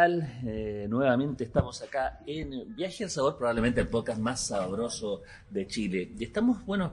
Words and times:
Eh, 0.00 0.86
nuevamente 0.88 1.42
estamos 1.42 1.82
acá 1.82 2.20
en 2.24 2.76
Viaje 2.76 3.02
al 3.02 3.10
Sabor, 3.10 3.36
probablemente 3.36 3.80
el 3.80 3.88
podcast 3.88 4.20
más 4.20 4.46
sabroso 4.46 5.22
de 5.50 5.66
Chile. 5.66 6.12
Y 6.16 6.22
estamos, 6.22 6.64
bueno, 6.66 6.92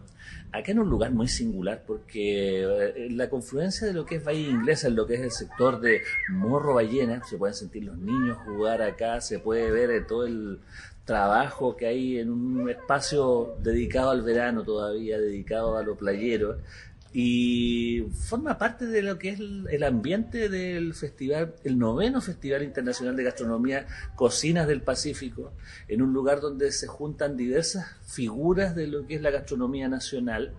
acá 0.51 0.71
en 0.71 0.79
un 0.79 0.89
lugar 0.89 1.11
muy 1.11 1.27
singular 1.27 1.83
porque 1.85 2.63
eh, 2.63 3.09
la 3.11 3.29
confluencia 3.29 3.85
de 3.85 3.93
lo 3.93 4.07
que 4.07 4.15
es 4.15 4.23
Bahía 4.23 4.49
Inglesa, 4.49 4.87
en 4.87 4.95
lo 4.95 5.05
que 5.05 5.15
es 5.15 5.21
el 5.21 5.31
sector 5.31 5.79
de 5.81 6.01
Morro 6.29 6.73
Ballena, 6.73 7.23
se 7.23 7.37
pueden 7.37 7.53
sentir 7.53 7.83
los 7.83 7.97
niños 7.97 8.39
jugar 8.39 8.81
acá, 8.81 9.21
se 9.21 9.37
puede 9.37 9.69
ver 9.69 9.91
eh, 9.91 10.01
todo 10.01 10.25
el 10.25 10.59
trabajo 11.05 11.77
que 11.77 11.85
hay 11.85 12.17
en 12.17 12.31
un 12.31 12.67
espacio 12.71 13.55
dedicado 13.61 14.09
al 14.09 14.23
verano 14.23 14.63
todavía, 14.63 15.19
dedicado 15.19 15.77
a 15.77 15.83
lo 15.83 15.95
playero 15.95 16.57
y 17.17 18.01
forma 18.11 18.57
parte 18.57 18.87
de 18.87 19.01
lo 19.01 19.17
que 19.17 19.29
es 19.29 19.39
el, 19.39 19.83
ambiente 19.83 20.49
del 20.49 20.93
festival, 20.93 21.55
el 21.63 21.77
noveno 21.77 22.19
Festival 22.19 22.61
Internacional 22.61 23.15
de 23.15 23.23
Gastronomía 23.23 23.87
Cocinas 24.17 24.67
del 24.67 24.81
Pacífico, 24.81 25.53
en 25.87 26.01
un 26.01 26.11
lugar 26.11 26.41
donde 26.41 26.73
se 26.73 26.87
juntan 26.87 27.37
diversas 27.37 27.85
figuras 28.05 28.75
de 28.75 28.87
lo 28.87 29.07
que 29.07 29.15
es 29.15 29.21
la 29.21 29.31
gastronomía 29.31 29.87
nacional 29.87 30.55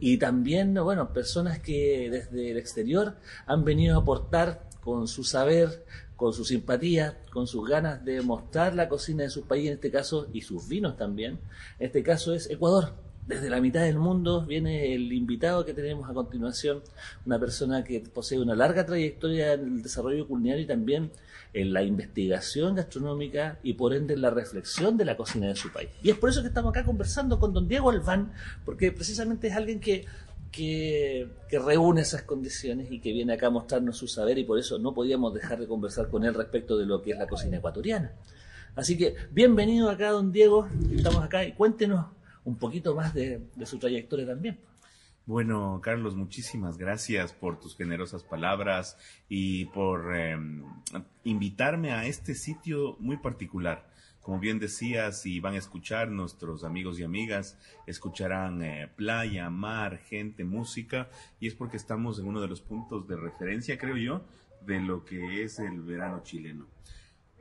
y 0.00 0.16
también, 0.16 0.74
bueno, 0.74 1.12
personas 1.12 1.60
que 1.60 2.08
desde 2.10 2.50
el 2.50 2.56
exterior 2.56 3.14
han 3.46 3.64
venido 3.64 3.96
a 3.96 4.02
aportar 4.02 4.68
con 4.80 5.06
su 5.06 5.22
saber, 5.22 5.86
con 6.16 6.32
su 6.32 6.44
simpatía, 6.44 7.20
con 7.32 7.46
sus 7.46 7.68
ganas 7.68 8.04
de 8.04 8.20
mostrar 8.22 8.74
la 8.74 8.88
cocina 8.88 9.22
de 9.22 9.30
su 9.30 9.46
país 9.46 9.68
en 9.68 9.74
este 9.74 9.92
caso 9.92 10.26
y 10.32 10.40
sus 10.40 10.66
vinos 10.66 10.96
también. 10.96 11.38
En 11.78 11.86
este 11.86 12.02
caso 12.02 12.34
es 12.34 12.50
Ecuador 12.50 12.94
desde 13.30 13.48
la 13.48 13.60
mitad 13.60 13.82
del 13.82 13.96
mundo 13.96 14.44
viene 14.44 14.92
el 14.92 15.12
invitado 15.12 15.64
que 15.64 15.72
tenemos 15.72 16.10
a 16.10 16.12
continuación, 16.12 16.82
una 17.24 17.38
persona 17.38 17.84
que 17.84 18.00
posee 18.00 18.40
una 18.40 18.56
larga 18.56 18.84
trayectoria 18.84 19.52
en 19.52 19.76
el 19.76 19.82
desarrollo 19.82 20.26
culinario 20.26 20.64
y 20.64 20.66
también 20.66 21.12
en 21.54 21.72
la 21.72 21.84
investigación 21.84 22.74
gastronómica 22.74 23.60
y 23.62 23.74
por 23.74 23.94
ende 23.94 24.14
en 24.14 24.22
la 24.22 24.30
reflexión 24.30 24.96
de 24.96 25.04
la 25.04 25.16
cocina 25.16 25.46
de 25.46 25.54
su 25.54 25.72
país. 25.72 25.90
Y 26.02 26.10
es 26.10 26.18
por 26.18 26.28
eso 26.28 26.42
que 26.42 26.48
estamos 26.48 26.70
acá 26.70 26.84
conversando 26.84 27.38
con 27.38 27.54
don 27.54 27.68
Diego 27.68 27.90
Alván, 27.90 28.32
porque 28.64 28.90
precisamente 28.90 29.46
es 29.46 29.54
alguien 29.54 29.78
que, 29.78 30.06
que, 30.50 31.28
que 31.48 31.58
reúne 31.60 32.00
esas 32.00 32.22
condiciones 32.22 32.90
y 32.90 32.98
que 32.98 33.12
viene 33.12 33.34
acá 33.34 33.46
a 33.46 33.50
mostrarnos 33.50 33.96
su 33.96 34.08
saber 34.08 34.38
y 34.38 34.44
por 34.44 34.58
eso 34.58 34.80
no 34.80 34.92
podíamos 34.92 35.32
dejar 35.34 35.60
de 35.60 35.68
conversar 35.68 36.08
con 36.08 36.24
él 36.24 36.34
respecto 36.34 36.76
de 36.76 36.84
lo 36.84 37.00
que 37.00 37.12
es 37.12 37.18
la 37.18 37.28
cocina 37.28 37.58
ecuatoriana. 37.58 38.12
Así 38.74 38.98
que 38.98 39.14
bienvenido 39.30 39.88
acá, 39.88 40.10
don 40.10 40.32
Diego. 40.32 40.68
Estamos 40.92 41.22
acá 41.22 41.44
y 41.44 41.52
cuéntenos 41.52 42.06
un 42.44 42.56
poquito 42.56 42.94
más 42.94 43.14
de, 43.14 43.42
su 43.64 43.78
trayectoria 43.78 44.26
también. 44.26 44.58
Bueno, 45.26 45.80
Carlos, 45.82 46.16
muchísimas 46.16 46.76
gracias 46.76 47.32
por 47.32 47.60
tus 47.60 47.76
generosas 47.76 48.24
palabras 48.24 48.96
y 49.28 49.66
por 49.66 50.16
em, 50.16 50.64
invitarme 51.24 51.92
a 51.92 52.06
este 52.06 52.34
sitio 52.34 52.96
muy 52.98 53.16
particular. 53.18 53.90
Como 54.22 54.38
bien 54.38 54.58
decías, 54.58 55.22
si 55.22 55.40
van 55.40 55.54
a 55.54 55.58
escuchar 55.58 56.10
nuestros 56.10 56.64
amigos 56.64 56.98
y 56.98 57.04
amigas, 57.04 57.58
escucharán 57.86 58.62
eh, 58.62 58.88
playa, 58.94 59.48
mar, 59.50 59.98
gente, 59.98 60.44
música, 60.44 61.08
y 61.38 61.46
es 61.46 61.54
porque 61.54 61.76
estamos 61.76 62.18
en 62.18 62.26
uno 62.26 62.40
de 62.40 62.48
los 62.48 62.60
puntos 62.60 63.06
de 63.08 63.16
referencia, 63.16 63.78
creo 63.78 63.96
yo, 63.96 64.24
de 64.66 64.80
lo 64.80 65.04
que 65.04 65.42
es 65.42 65.58
el 65.58 65.80
verano 65.80 66.22
chileno. 66.22 66.66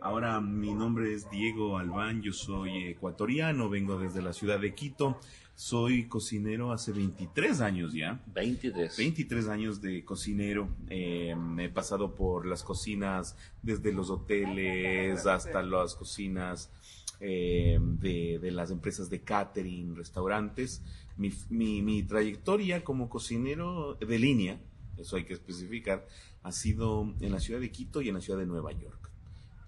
Ahora 0.02 0.40
mi 0.40 0.74
nombre 0.74 1.14
es 1.14 1.30
Diego 1.30 1.78
Albán, 1.78 2.22
yo 2.22 2.32
soy 2.32 2.86
ecuatoriano, 2.86 3.70
vengo 3.70 4.00
desde 4.00 4.22
la 4.22 4.32
ciudad 4.32 4.58
de 4.58 4.74
Quito, 4.74 5.20
soy 5.56 6.08
cocinero 6.08 6.72
hace 6.72 6.94
23 6.94 7.60
años 7.60 7.92
ya. 7.92 8.24
23. 8.34 8.96
23 8.96 9.48
años 9.50 9.82
de 9.82 10.06
cocinero. 10.06 10.70
Eh, 10.88 11.36
he 11.58 11.68
pasado 11.68 12.16
por 12.16 12.46
las 12.46 12.64
cocinas 12.64 13.36
desde 13.62 13.92
los 13.92 14.10
hoteles 14.10 15.26
hasta 15.26 15.62
las 15.64 15.96
cocinas 15.96 16.72
eh, 17.20 17.78
de, 17.82 18.52
las 18.52 18.72
empresas 18.72 19.10
de 19.10 19.22
catering, 19.22 19.98
restaurantes. 19.98 20.82
Mi, 21.18 21.34
mi, 21.50 21.82
mi 21.82 22.04
trayectoria 22.04 22.86
como 22.86 23.10
cocinero 23.10 23.96
de 23.96 24.18
línea, 24.18 24.62
eso 24.98 25.18
hay 25.18 25.26
que 25.26 25.34
especificar, 25.34 26.08
ha 26.42 26.54
sido 26.54 27.14
en 27.20 27.34
la 27.34 27.42
ciudad 27.42 27.60
de 27.60 27.70
Quito 27.70 28.02
y 28.02 28.08
en 28.08 28.16
la 28.16 28.22
ciudad 28.22 28.40
de 28.40 28.46
Nueva 28.46 28.72
York. 28.72 29.09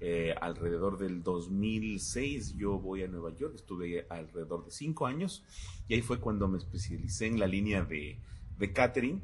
Eh, 0.03 0.33
alrededor 0.41 0.97
del 0.97 1.21
2006 1.21 2.55
yo 2.57 2.79
voy 2.79 3.03
a 3.03 3.07
Nueva 3.07 3.35
York, 3.35 3.53
estuve 3.53 4.07
alrededor 4.09 4.65
de 4.65 4.71
cinco 4.71 5.05
años 5.05 5.43
y 5.87 5.93
ahí 5.93 6.01
fue 6.01 6.19
cuando 6.19 6.47
me 6.47 6.57
especialicé 6.57 7.27
en 7.27 7.39
la 7.39 7.45
línea 7.45 7.83
de, 7.83 8.17
de 8.57 8.73
catering 8.73 9.21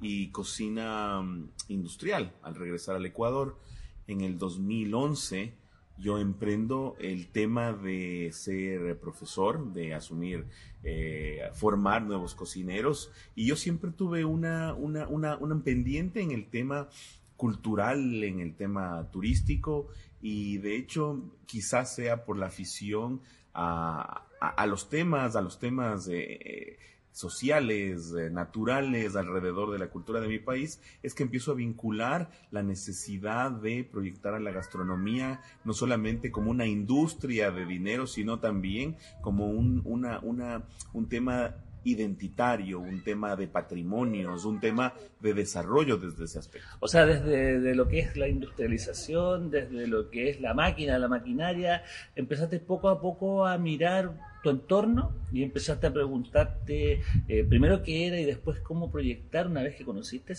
y 0.00 0.28
cocina 0.28 1.20
mm, 1.20 1.50
industrial. 1.66 2.32
Al 2.42 2.54
regresar 2.54 2.94
al 2.94 3.06
Ecuador 3.06 3.58
en 4.06 4.20
el 4.20 4.38
2011 4.38 5.52
yo 5.98 6.18
emprendo 6.20 6.96
el 7.00 7.26
tema 7.26 7.72
de 7.72 8.30
ser 8.32 9.00
profesor, 9.00 9.72
de 9.72 9.94
asumir, 9.94 10.46
eh, 10.84 11.40
formar 11.54 12.02
nuevos 12.02 12.36
cocineros 12.36 13.10
y 13.34 13.46
yo 13.46 13.56
siempre 13.56 13.90
tuve 13.90 14.24
una, 14.24 14.74
una, 14.74 15.08
una, 15.08 15.36
una 15.38 15.62
pendiente 15.64 16.22
en 16.22 16.30
el 16.30 16.48
tema 16.48 16.88
cultural, 17.36 18.22
en 18.22 18.40
el 18.40 18.54
tema 18.54 19.08
turístico 19.10 19.88
y 20.20 20.58
de 20.58 20.76
hecho 20.76 21.22
quizás 21.46 21.94
sea 21.94 22.24
por 22.24 22.36
la 22.36 22.46
afición 22.46 23.20
a, 23.54 24.24
los 24.66 24.88
temas, 24.88 25.36
a 25.36 25.40
los 25.40 25.58
temas 25.58 26.08
eh, 26.10 26.78
sociales, 27.12 28.14
eh, 28.18 28.30
naturales 28.30 29.16
alrededor 29.16 29.72
de 29.72 29.78
la 29.78 29.88
cultura 29.88 30.20
de 30.20 30.28
mi 30.28 30.38
país, 30.38 30.80
es 31.02 31.14
que 31.14 31.22
empiezo 31.22 31.52
a 31.52 31.54
vincular 31.54 32.30
la 32.50 32.62
necesidad 32.62 33.50
de 33.50 33.84
proyectar 33.84 34.34
a 34.34 34.40
la 34.40 34.52
gastronomía 34.52 35.42
no 35.64 35.72
solamente 35.72 36.30
como 36.30 36.50
una 36.50 36.66
industria 36.66 37.50
de 37.50 37.66
dinero, 37.66 38.06
sino 38.06 38.38
también 38.38 38.96
como 39.20 39.48
un, 39.48 39.82
una, 39.84 40.20
una, 40.20 40.64
un 40.92 41.08
tema 41.08 41.56
identitario, 41.84 42.80
un 42.80 43.02
tema 43.02 43.36
de 43.36 43.48
patrimonios, 43.48 44.44
un 44.44 44.60
tema 44.60 44.94
de 45.20 45.34
desarrollo 45.34 45.96
desde 45.96 46.24
ese 46.24 46.38
aspecto. 46.38 46.68
O 46.80 46.88
sea, 46.88 47.06
desde 47.06 47.74
lo 47.74 47.88
que 47.88 48.00
es 48.00 48.16
la 48.16 48.28
industrialización, 48.28 49.50
desde 49.50 49.86
lo 49.86 50.10
que 50.10 50.30
es 50.30 50.40
la 50.40 50.54
máquina, 50.54 50.98
la 50.98 51.08
maquinaria, 51.08 51.82
empezaste 52.16 52.58
poco 52.60 52.88
a 52.88 53.00
poco 53.00 53.46
a 53.46 53.58
mirar 53.58 54.12
tu 54.42 54.50
entorno 54.50 55.12
y 55.32 55.42
empezaste 55.42 55.86
a 55.86 55.92
preguntarte 55.92 57.02
eh, 57.28 57.44
primero 57.44 57.82
qué 57.82 58.06
era 58.06 58.18
y 58.18 58.24
después 58.24 58.60
cómo 58.60 58.90
proyectar 58.90 59.46
una 59.46 59.62
vez 59.62 59.76
que 59.76 59.84
conociste 59.84 60.32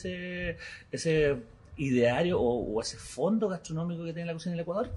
ese 0.91 1.38
ideario 1.78 2.40
o, 2.40 2.82
ese 2.82 2.98
fondo 2.98 3.48
gastronómico 3.48 4.04
que 4.04 4.14
tiene 4.14 4.28
la 4.28 4.34
cocina 4.34 4.52
del 4.52 4.62
Ecuador? 4.62 4.92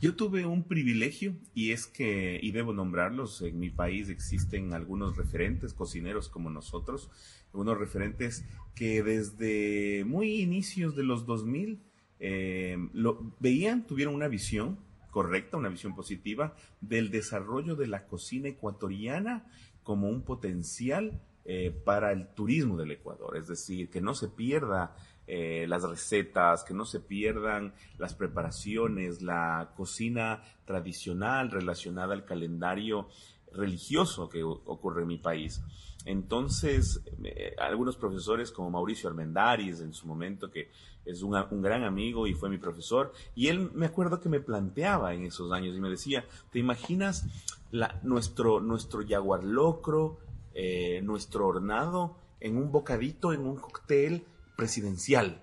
Yo 0.00 0.14
tuve 0.14 0.46
un 0.46 0.64
privilegio 0.64 1.34
y 1.54 1.72
es 1.72 1.86
que, 1.86 2.38
y 2.42 2.52
debo 2.52 2.72
nombrarlos, 2.72 3.42
en 3.42 3.58
mi 3.58 3.70
país 3.70 4.08
existen 4.08 4.72
algunos 4.72 5.16
referentes 5.16 5.74
cocineros 5.74 6.28
como 6.28 6.50
nosotros, 6.50 7.10
unos 7.52 7.78
referentes 7.78 8.44
que 8.74 9.02
desde 9.02 10.04
muy 10.04 10.40
inicios 10.40 10.94
de 10.96 11.02
los 11.02 11.26
2000 11.26 11.80
eh, 12.18 12.76
lo 12.92 13.34
veían, 13.40 13.86
tuvieron 13.86 14.14
una 14.14 14.28
visión 14.28 14.78
correcta, 15.10 15.56
una 15.56 15.70
visión 15.70 15.94
positiva 15.94 16.54
del 16.80 17.10
desarrollo 17.10 17.74
de 17.74 17.86
la 17.86 18.06
cocina 18.06 18.48
ecuatoriana 18.48 19.46
como 19.82 20.08
un 20.08 20.22
potencial 20.22 21.22
eh, 21.46 21.70
para 21.84 22.12
el 22.12 22.26
turismo 22.34 22.76
del 22.76 22.90
Ecuador, 22.90 23.36
es 23.36 23.46
decir, 23.46 23.88
que 23.88 24.00
no 24.00 24.14
se 24.14 24.28
pierda 24.28 24.96
eh, 25.26 25.66
las 25.68 25.82
recetas, 25.82 26.64
que 26.64 26.74
no 26.74 26.84
se 26.84 27.00
pierdan 27.00 27.74
las 27.98 28.14
preparaciones, 28.14 29.22
la 29.22 29.72
cocina 29.76 30.42
tradicional 30.64 31.50
relacionada 31.50 32.14
al 32.14 32.24
calendario 32.24 33.08
religioso 33.52 34.28
que 34.28 34.42
ocurre 34.42 35.02
en 35.02 35.08
mi 35.08 35.18
país. 35.18 35.62
Entonces, 36.04 37.02
algunos 37.58 37.96
profesores 37.96 38.52
como 38.52 38.70
Mauricio 38.70 39.08
Armendáriz 39.08 39.80
en 39.80 39.92
su 39.92 40.06
momento, 40.06 40.50
que 40.50 40.70
es 41.04 41.22
un, 41.22 41.32
gran 41.62 41.84
amigo 41.84 42.26
y 42.26 42.34
fue 42.34 42.48
mi 42.48 42.58
profesor, 42.58 43.12
y 43.34 43.48
él 43.48 43.70
me 43.74 43.86
acuerdo 43.86 44.20
que 44.20 44.28
me 44.28 44.40
planteaba 44.40 45.14
en 45.14 45.24
esos 45.24 45.50
años 45.52 45.76
y 45.76 45.80
me 45.80 45.88
decía, 45.88 46.24
¿te 46.50 46.58
imaginas 46.58 47.26
nuestro, 48.02 48.60
nuestro 48.60 49.02
locro, 49.42 50.18
eh, 50.54 51.00
nuestro 51.02 51.48
hornado 51.48 52.16
en 52.38 52.56
un 52.56 52.70
bocadito, 52.70 53.32
en 53.32 53.40
un 53.40 53.56
cóctel? 53.56 54.24
Presidencial. 54.56 55.42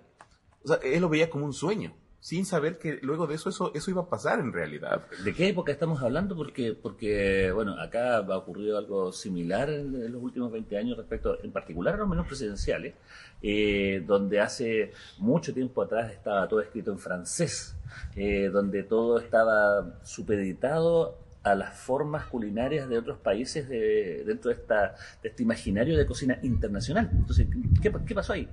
O 0.64 0.68
sea, 0.68 0.78
él 0.84 1.02
lo 1.02 1.10
veía 1.10 1.30
como 1.30 1.46
un 1.46 1.54
sueño. 1.54 1.94
sin 2.20 2.46
saber 2.46 2.78
que 2.78 3.00
luego 3.02 3.28
de 3.28 3.36
eso, 3.36 3.50
eso, 3.50 3.74
eso 3.76 3.92
iba 3.92 4.04
a 4.04 4.10
pasar 4.10 4.40
en 4.40 4.54
realidad. 4.54 5.06
¿De 5.26 5.34
qué 5.34 5.50
época 5.50 5.74
estamos 5.74 6.02
hablando? 6.02 6.38
Porque, 6.38 6.72
porque 6.72 7.52
bueno, 7.52 7.78
acá 7.78 8.16
ha 8.16 8.38
ocurrido 8.38 8.78
algo 8.78 9.12
similar 9.12 9.70
en, 9.70 10.10
los 10.10 10.24
últimos 10.24 10.50
20 10.50 10.78
años 10.78 10.98
respecto, 10.98 11.44
en 11.44 11.52
particular 11.52 11.96
a 11.96 11.98
los 11.98 12.08
menos 12.08 12.26
presidenciales, 12.26 12.94
eh, 13.42 14.02
donde 14.08 14.40
hace 14.40 14.94
mucho 15.18 15.54
tiempo 15.54 15.82
atrás 15.82 16.14
estaba 16.14 16.48
todo 16.48 16.62
escrito 16.62 16.94
en 16.94 16.98
francés, 16.98 17.76
eh, 18.16 18.50
donde 18.50 18.84
todo 18.84 19.20
estaba 19.20 20.00
supeditado 20.06 21.18
a 21.44 21.56
las 21.56 21.78
formas 21.78 22.26
culinarias 22.28 22.88
de 22.88 22.98
otros 22.98 23.18
países 23.18 23.68
de, 23.68 24.24
dentro 24.26 24.50
de, 24.50 24.56
esta, 24.56 24.96
de 25.22 25.28
este 25.28 25.44
imaginario 25.44 25.98
de 25.98 26.06
cocina 26.06 26.40
internacional. 26.42 27.10
Entonces, 27.12 27.48
¿qué, 27.82 27.92
qué 28.08 28.16
pasó 28.16 28.32
ahí? 28.32 28.48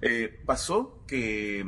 Eh, 0.00 0.42
pasó 0.44 1.04
que 1.06 1.64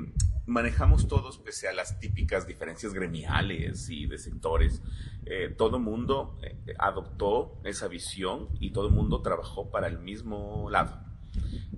manejamos 0.47 1.09
todos, 1.09 1.39
pese 1.39 1.69
a 1.69 1.73
las 1.73 2.01
típicas 2.01 2.47
diferencias 2.47 2.95
gremiales 2.95 3.89
y 3.91 4.07
de 4.07 4.19
sectores, 4.19 4.83
eh, 5.27 5.55
todo 5.57 5.79
mundo 5.79 6.39
eh, 6.43 6.75
adoptó 6.79 7.61
esa 7.65 7.87
visión 7.87 8.49
y 8.59 8.71
todo 8.71 8.91
mundo 8.91 9.21
trabajó 9.21 9.71
para 9.71 9.87
el 9.87 9.99
mismo 9.99 10.69
lado. 10.71 11.05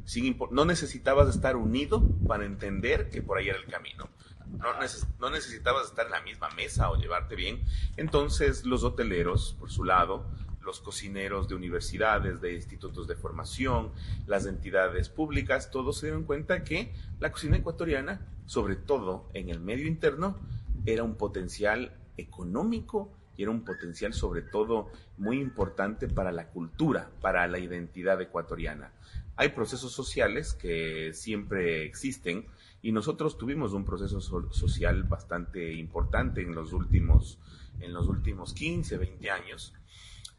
Sin 0.04 0.36
no 0.52 0.64
necesitabas 0.64 1.28
estar 1.28 1.56
unido 1.56 2.02
para 2.26 2.44
entender 2.44 3.10
que 3.10 3.22
por 3.22 3.38
ahí 3.38 3.48
era 3.48 3.58
el 3.58 3.66
camino. 3.66 4.08
No, 4.46 4.72
no, 5.20 5.30
necesitabas 5.30 5.86
estar 5.86 6.06
en 6.06 6.12
la 6.12 6.22
misma 6.22 6.48
mesa 6.50 6.90
o 6.90 6.96
llevarte 6.96 7.36
bien. 7.36 7.62
Entonces 7.96 8.64
los 8.64 8.82
hoteleros, 8.82 9.56
por 9.58 9.70
su 9.70 9.84
lado, 9.84 10.28
los 10.62 10.80
cocineros 10.80 11.48
de 11.48 11.54
universidades, 11.54 12.40
de 12.40 12.54
institutos 12.54 13.06
de 13.08 13.16
formación, 13.16 13.92
las 14.26 14.46
entidades 14.46 15.08
públicas, 15.08 15.70
todos 15.70 15.98
se 15.98 16.06
dieron 16.06 16.24
cuenta 16.24 16.64
que 16.64 16.92
la 17.18 17.32
cocina 17.32 17.56
ecuatoriana, 17.56 18.26
sobre 18.46 18.76
todo 18.76 19.28
en 19.34 19.48
el 19.48 19.60
medio 19.60 19.86
interno, 19.86 20.38
era 20.86 21.02
un 21.02 21.16
potencial 21.16 21.92
económico 22.16 23.12
y 23.36 23.42
era 23.42 23.50
un 23.50 23.64
potencial 23.64 24.12
sobre 24.12 24.42
todo 24.42 24.90
muy 25.16 25.40
importante 25.40 26.08
para 26.08 26.32
la 26.32 26.48
cultura, 26.48 27.10
para 27.20 27.46
la 27.46 27.58
identidad 27.58 28.20
ecuatoriana. 28.20 28.92
Hay 29.36 29.50
procesos 29.50 29.92
sociales 29.92 30.52
que 30.52 31.12
siempre 31.14 31.84
existen 31.84 32.46
y 32.82 32.92
nosotros 32.92 33.38
tuvimos 33.38 33.72
un 33.72 33.84
proceso 33.84 34.20
social 34.50 35.04
bastante 35.04 35.72
importante 35.72 36.42
en 36.42 36.54
los 36.54 36.72
últimos 36.72 37.38
en 37.80 37.94
los 37.94 38.08
últimos 38.08 38.52
15, 38.52 38.98
20 38.98 39.30
años 39.30 39.72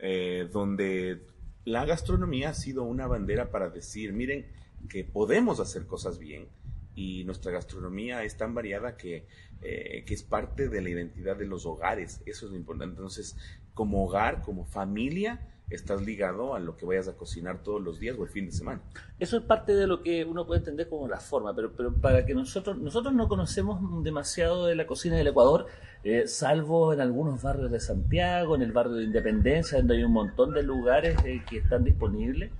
eh, 0.01 0.49
donde 0.51 1.21
la 1.63 1.85
gastronomía 1.85 2.49
ha 2.49 2.53
sido 2.53 2.83
una 2.83 3.07
bandera 3.07 3.51
para 3.51 3.69
decir, 3.69 4.13
miren, 4.13 4.47
que 4.89 5.03
podemos 5.03 5.59
hacer 5.59 5.85
cosas 5.85 6.17
bien 6.17 6.47
y 6.95 7.23
nuestra 7.23 7.51
gastronomía 7.51 8.23
es 8.23 8.35
tan 8.35 8.53
variada 8.53 8.97
que, 8.97 9.27
eh, 9.61 10.03
que 10.05 10.13
es 10.13 10.23
parte 10.23 10.67
de 10.67 10.81
la 10.81 10.89
identidad 10.89 11.35
de 11.37 11.45
los 11.45 11.65
hogares. 11.65 12.21
Eso 12.25 12.45
es 12.45 12.51
lo 12.51 12.57
importante. 12.57 12.95
Entonces, 12.95 13.37
como 13.73 14.03
hogar, 14.05 14.41
como 14.41 14.65
familia, 14.65 15.39
estás 15.75 16.01
ligado 16.01 16.55
a 16.55 16.59
lo 16.59 16.77
que 16.77 16.85
vayas 16.85 17.07
a 17.07 17.13
cocinar 17.13 17.63
todos 17.63 17.81
los 17.81 17.99
días 17.99 18.17
o 18.17 18.23
el 18.23 18.29
fin 18.29 18.45
de 18.45 18.51
semana. 18.51 18.81
Eso 19.19 19.37
es 19.37 19.43
parte 19.43 19.73
de 19.73 19.87
lo 19.87 20.01
que 20.01 20.25
uno 20.25 20.45
puede 20.45 20.59
entender 20.59 20.89
como 20.89 21.07
la 21.07 21.19
forma, 21.19 21.55
pero, 21.55 21.71
pero 21.73 21.93
para 21.93 22.25
que 22.25 22.33
nosotros, 22.33 22.77
nosotros 22.77 23.13
no 23.13 23.27
conocemos 23.27 24.03
demasiado 24.03 24.65
de 24.65 24.75
la 24.75 24.87
cocina 24.87 25.15
del 25.15 25.27
Ecuador, 25.27 25.67
eh, 26.03 26.27
salvo 26.27 26.93
en 26.93 27.01
algunos 27.01 27.41
barrios 27.41 27.71
de 27.71 27.79
Santiago, 27.79 28.55
en 28.55 28.63
el 28.63 28.71
barrio 28.71 28.93
de 28.93 29.03
Independencia, 29.03 29.77
donde 29.77 29.97
hay 29.97 30.03
un 30.03 30.13
montón 30.13 30.53
de 30.53 30.63
lugares 30.63 31.15
eh, 31.25 31.43
que 31.47 31.57
están 31.57 31.83
disponibles, 31.83 32.51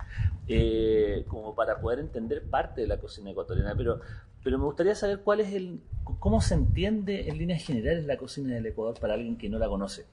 eh, 0.46 1.24
como 1.28 1.54
para 1.54 1.80
poder 1.80 1.98
entender 1.98 2.44
parte 2.44 2.82
de 2.82 2.86
la 2.86 2.98
cocina 2.98 3.30
ecuatoriana. 3.30 3.74
Pero, 3.76 4.00
pero 4.44 4.58
me 4.58 4.64
gustaría 4.64 4.94
saber 4.94 5.20
cuál 5.20 5.40
es 5.40 5.52
el, 5.54 5.80
cómo 6.20 6.40
se 6.40 6.54
entiende 6.54 7.28
en 7.28 7.38
líneas 7.38 7.64
generales 7.64 8.06
la 8.06 8.16
cocina 8.16 8.54
del 8.54 8.66
Ecuador 8.66 8.98
para 9.00 9.14
alguien 9.14 9.36
que 9.36 9.48
no 9.48 9.58
la 9.58 9.68
conoce. 9.68 10.06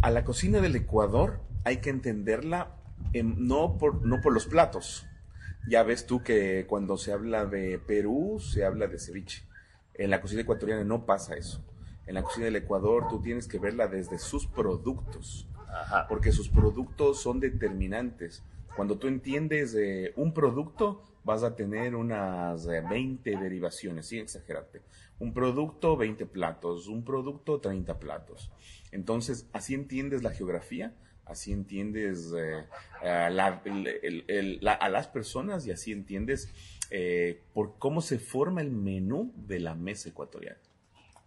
A 0.00 0.10
la 0.10 0.24
cocina 0.24 0.60
del 0.60 0.76
Ecuador 0.76 1.40
hay 1.64 1.78
que 1.78 1.90
entenderla 1.90 2.76
no, 3.22 3.78
por, 3.78 4.04
no 4.04 4.20
por 4.20 4.32
los 4.32 4.46
platos. 4.46 5.06
Ya 5.68 5.82
ves 5.82 6.06
tú 6.06 6.22
que 6.22 6.66
cuando 6.68 6.96
se 6.96 7.12
habla 7.12 7.44
de 7.46 7.78
Perú, 7.78 8.38
se 8.40 8.64
habla 8.64 8.86
de 8.86 8.98
ceviche. 8.98 9.44
En 9.94 10.10
la 10.10 10.20
cocina 10.20 10.42
ecuatoriana 10.42 10.84
no 10.84 11.04
pasa 11.04 11.36
eso. 11.36 11.62
En 12.06 12.14
la 12.14 12.22
cocina 12.22 12.46
del 12.46 12.56
Ecuador 12.56 13.06
tú 13.08 13.20
tienes 13.20 13.46
que 13.46 13.58
verla 13.58 13.86
desde 13.86 14.18
sus 14.18 14.46
productos, 14.46 15.46
porque 16.08 16.32
sus 16.32 16.48
productos 16.48 17.20
son 17.20 17.40
determinantes. 17.40 18.42
Cuando 18.74 18.98
tú 18.98 19.06
entiendes 19.08 19.76
un 20.16 20.32
producto, 20.32 21.04
vas 21.24 21.42
a 21.42 21.54
tener 21.54 21.94
unas 21.94 22.66
20 22.66 23.36
derivaciones, 23.36 24.06
sin 24.06 24.20
exagerarte. 24.20 24.80
Un 25.18 25.34
producto, 25.34 25.96
20 25.96 26.24
platos, 26.26 26.88
un 26.88 27.04
producto, 27.04 27.60
30 27.60 27.98
platos. 27.98 28.50
Entonces, 28.90 29.46
así 29.52 29.74
entiendes 29.74 30.22
la 30.22 30.30
geografía, 30.30 30.94
así 31.30 31.52
entiendes 31.52 32.32
eh, 32.36 32.64
a, 33.02 33.30
las 33.30 35.08
personas 35.08 35.66
y 35.66 35.70
así 35.70 35.92
entiendes 35.92 36.48
eh, 36.90 37.40
por 37.54 37.78
cómo 37.78 38.00
se 38.00 38.18
forma 38.18 38.60
el 38.60 38.70
menú 38.70 39.32
de 39.36 39.60
la 39.60 39.74
mesa 39.74 40.08
ecuatoriana. 40.08 40.58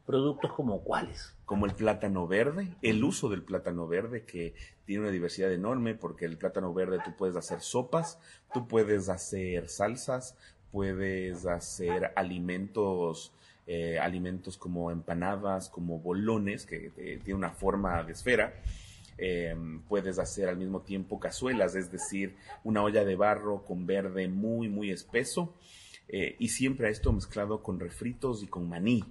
¿Productos 0.06 0.52
como 0.52 0.84
cuáles? 0.84 1.34
Como 1.46 1.66
el 1.66 1.74
plátano 1.74 2.28
verde, 2.28 2.76
el 2.82 3.04
uso 3.04 3.30
del 3.30 3.42
plátano 3.42 3.88
verde 3.88 4.26
que 4.26 4.54
tiene 4.86 5.04
una 5.04 5.12
diversidad 5.12 5.52
enorme 5.54 5.96
porque 5.96 6.26
el 6.26 6.38
plátano 6.38 6.74
verde 6.74 7.00
tú 7.06 7.16
puedes 7.16 7.38
hacer 7.38 7.62
sopas, 7.62 8.20
tú 8.54 8.68
puedes 8.68 9.08
hacer 9.08 9.70
salsas, 9.70 10.36
puedes 10.72 11.46
hacer 11.46 12.12
alimentos 12.18 13.34
eh, 13.66 13.98
alimentos 13.98 14.58
como 14.58 14.92
empanadas, 14.92 15.70
como 15.70 16.00
bolones, 16.00 16.66
que 16.66 16.92
tiene 17.24 17.36
una 17.36 17.52
forma 17.52 18.04
de 18.04 18.12
esfera. 18.12 18.54
Em, 19.18 19.82
puedes 19.84 20.20
hacer 20.20 20.50
al 20.50 20.58
mismo 20.58 20.82
tiempo 20.82 21.20
cazuelas, 21.20 21.76
es 21.76 21.92
decir, 21.92 22.36
una 22.64 22.82
olla 22.84 23.06
de 23.06 23.16
barro 23.16 23.64
con 23.66 23.86
verde 23.86 24.28
muy, 24.28 24.70
muy 24.70 24.92
espeso. 24.92 25.54
Eh, 26.08 26.36
y 26.40 26.50
siempre 26.50 26.88
a 26.88 26.90
esto 26.90 27.12
mezclado 27.14 27.64
con 27.64 27.80
refritos 27.80 28.44
y 28.44 28.48
con 28.48 28.68
maní. 28.68 29.04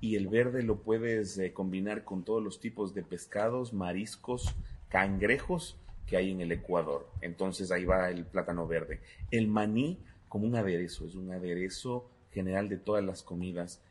Y 0.00 0.16
el 0.16 0.28
verde 0.28 0.62
lo 0.62 0.82
puedes 0.82 1.36
eh, 1.38 1.52
combinar 1.52 2.04
con 2.04 2.24
todos 2.24 2.42
los 2.42 2.60
tipos 2.60 2.94
de 2.94 3.02
pescados, 3.02 3.72
mariscos, 3.72 4.54
cangrejos 4.88 5.76
que 6.06 6.16
hay 6.16 6.30
en 6.30 6.40
el 6.40 6.52
Ecuador. 6.52 7.08
Entonces 7.20 7.70
ahí 7.70 7.84
va 7.84 8.10
el 8.10 8.24
plátano 8.24 8.66
verde. 8.66 9.00
El 9.30 9.48
maní 9.48 9.98
como 10.28 10.46
un 10.46 10.54
aderezo, 10.54 11.06
es 11.06 11.16
un 11.16 11.32
aderezo 11.32 12.08
general 12.32 12.68
de 12.68 12.76
todas 12.76 13.04
las 13.04 13.22
comidas 13.22 13.82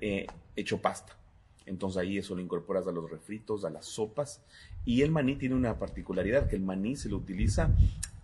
eh, 0.00 0.26
hecho 0.54 0.80
pasta. 0.80 1.16
Entonces 1.64 1.98
ahí 1.98 2.18
eso 2.18 2.34
lo 2.34 2.42
incorporas 2.42 2.86
a 2.86 2.92
los 2.92 3.10
refritos, 3.10 3.64
a 3.64 3.70
las 3.70 3.86
sopas. 3.86 4.42
Y 4.86 5.02
el 5.02 5.10
maní 5.10 5.36
tiene 5.36 5.54
una 5.54 5.78
particularidad, 5.78 6.48
que 6.48 6.56
el 6.56 6.62
maní 6.62 6.96
se 6.96 7.10
lo 7.10 7.18
utiliza 7.18 7.70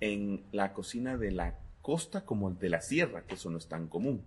en 0.00 0.42
la 0.52 0.72
cocina 0.72 1.18
de 1.18 1.32
la 1.32 1.58
costa 1.82 2.24
como 2.24 2.48
el 2.48 2.58
de 2.58 2.70
la 2.70 2.80
sierra, 2.80 3.24
que 3.26 3.34
eso 3.34 3.50
no 3.50 3.58
es 3.58 3.66
tan 3.66 3.88
común. 3.88 4.22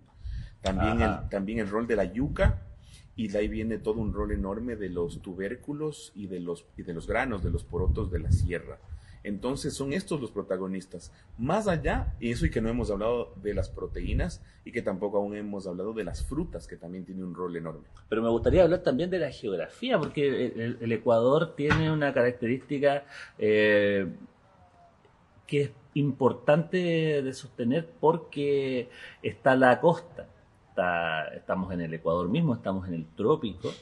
También, 0.60 1.00
el, 1.00 1.28
también 1.30 1.58
el 1.58 1.68
rol 1.68 1.86
de 1.86 1.96
la 1.96 2.04
yuca, 2.04 2.62
y 3.16 3.28
de 3.28 3.38
ahí 3.38 3.48
viene 3.48 3.78
todo 3.78 4.00
un 4.00 4.12
rol 4.12 4.32
enorme 4.32 4.76
de 4.76 4.90
los 4.90 5.22
tubérculos 5.22 6.12
y 6.14 6.26
de 6.26 6.40
los, 6.40 6.66
y 6.76 6.82
de 6.82 6.92
los 6.92 7.06
granos, 7.06 7.42
de 7.42 7.50
los 7.50 7.64
porotos 7.64 8.10
de 8.12 8.20
la 8.20 8.30
sierra. 8.30 8.78
Entonces 9.26 9.74
son 9.74 9.92
estos 9.92 10.20
los 10.20 10.30
protagonistas. 10.30 11.12
Más 11.36 11.66
allá, 11.66 12.14
y 12.20 12.30
eso 12.30 12.46
y 12.46 12.50
que 12.52 12.60
no 12.60 12.68
hemos 12.68 12.92
hablado 12.92 13.32
de 13.42 13.54
las 13.54 13.68
proteínas 13.68 14.40
y 14.64 14.70
que 14.70 14.82
tampoco 14.82 15.18
aún 15.18 15.34
hemos 15.34 15.66
hablado 15.66 15.92
de 15.94 16.04
las 16.04 16.24
frutas, 16.24 16.68
que 16.68 16.76
también 16.76 17.04
tiene 17.04 17.24
un 17.24 17.34
rol 17.34 17.56
enorme. 17.56 17.88
Pero 18.08 18.22
me 18.22 18.28
gustaría 18.28 18.62
hablar 18.62 18.84
también 18.84 19.10
de 19.10 19.18
la 19.18 19.32
geografía, 19.32 19.98
porque 19.98 20.76
el, 20.80 20.92
Ecuador 20.92 21.56
tiene 21.56 21.90
una 21.90 22.14
característica 22.14 23.02
eh, 23.36 24.06
que 25.44 25.62
es 25.62 25.70
importante 25.94 27.20
de 27.20 27.32
sostener 27.32 27.90
porque 27.98 28.90
está 29.24 29.56
la 29.56 29.80
costa. 29.80 30.28
estamos 31.34 31.72
en 31.72 31.80
el 31.80 31.92
Ecuador 31.92 32.28
mismo, 32.28 32.54
estamos 32.54 32.86
en 32.86 32.94
el 32.94 33.06
trópico, 33.16 33.72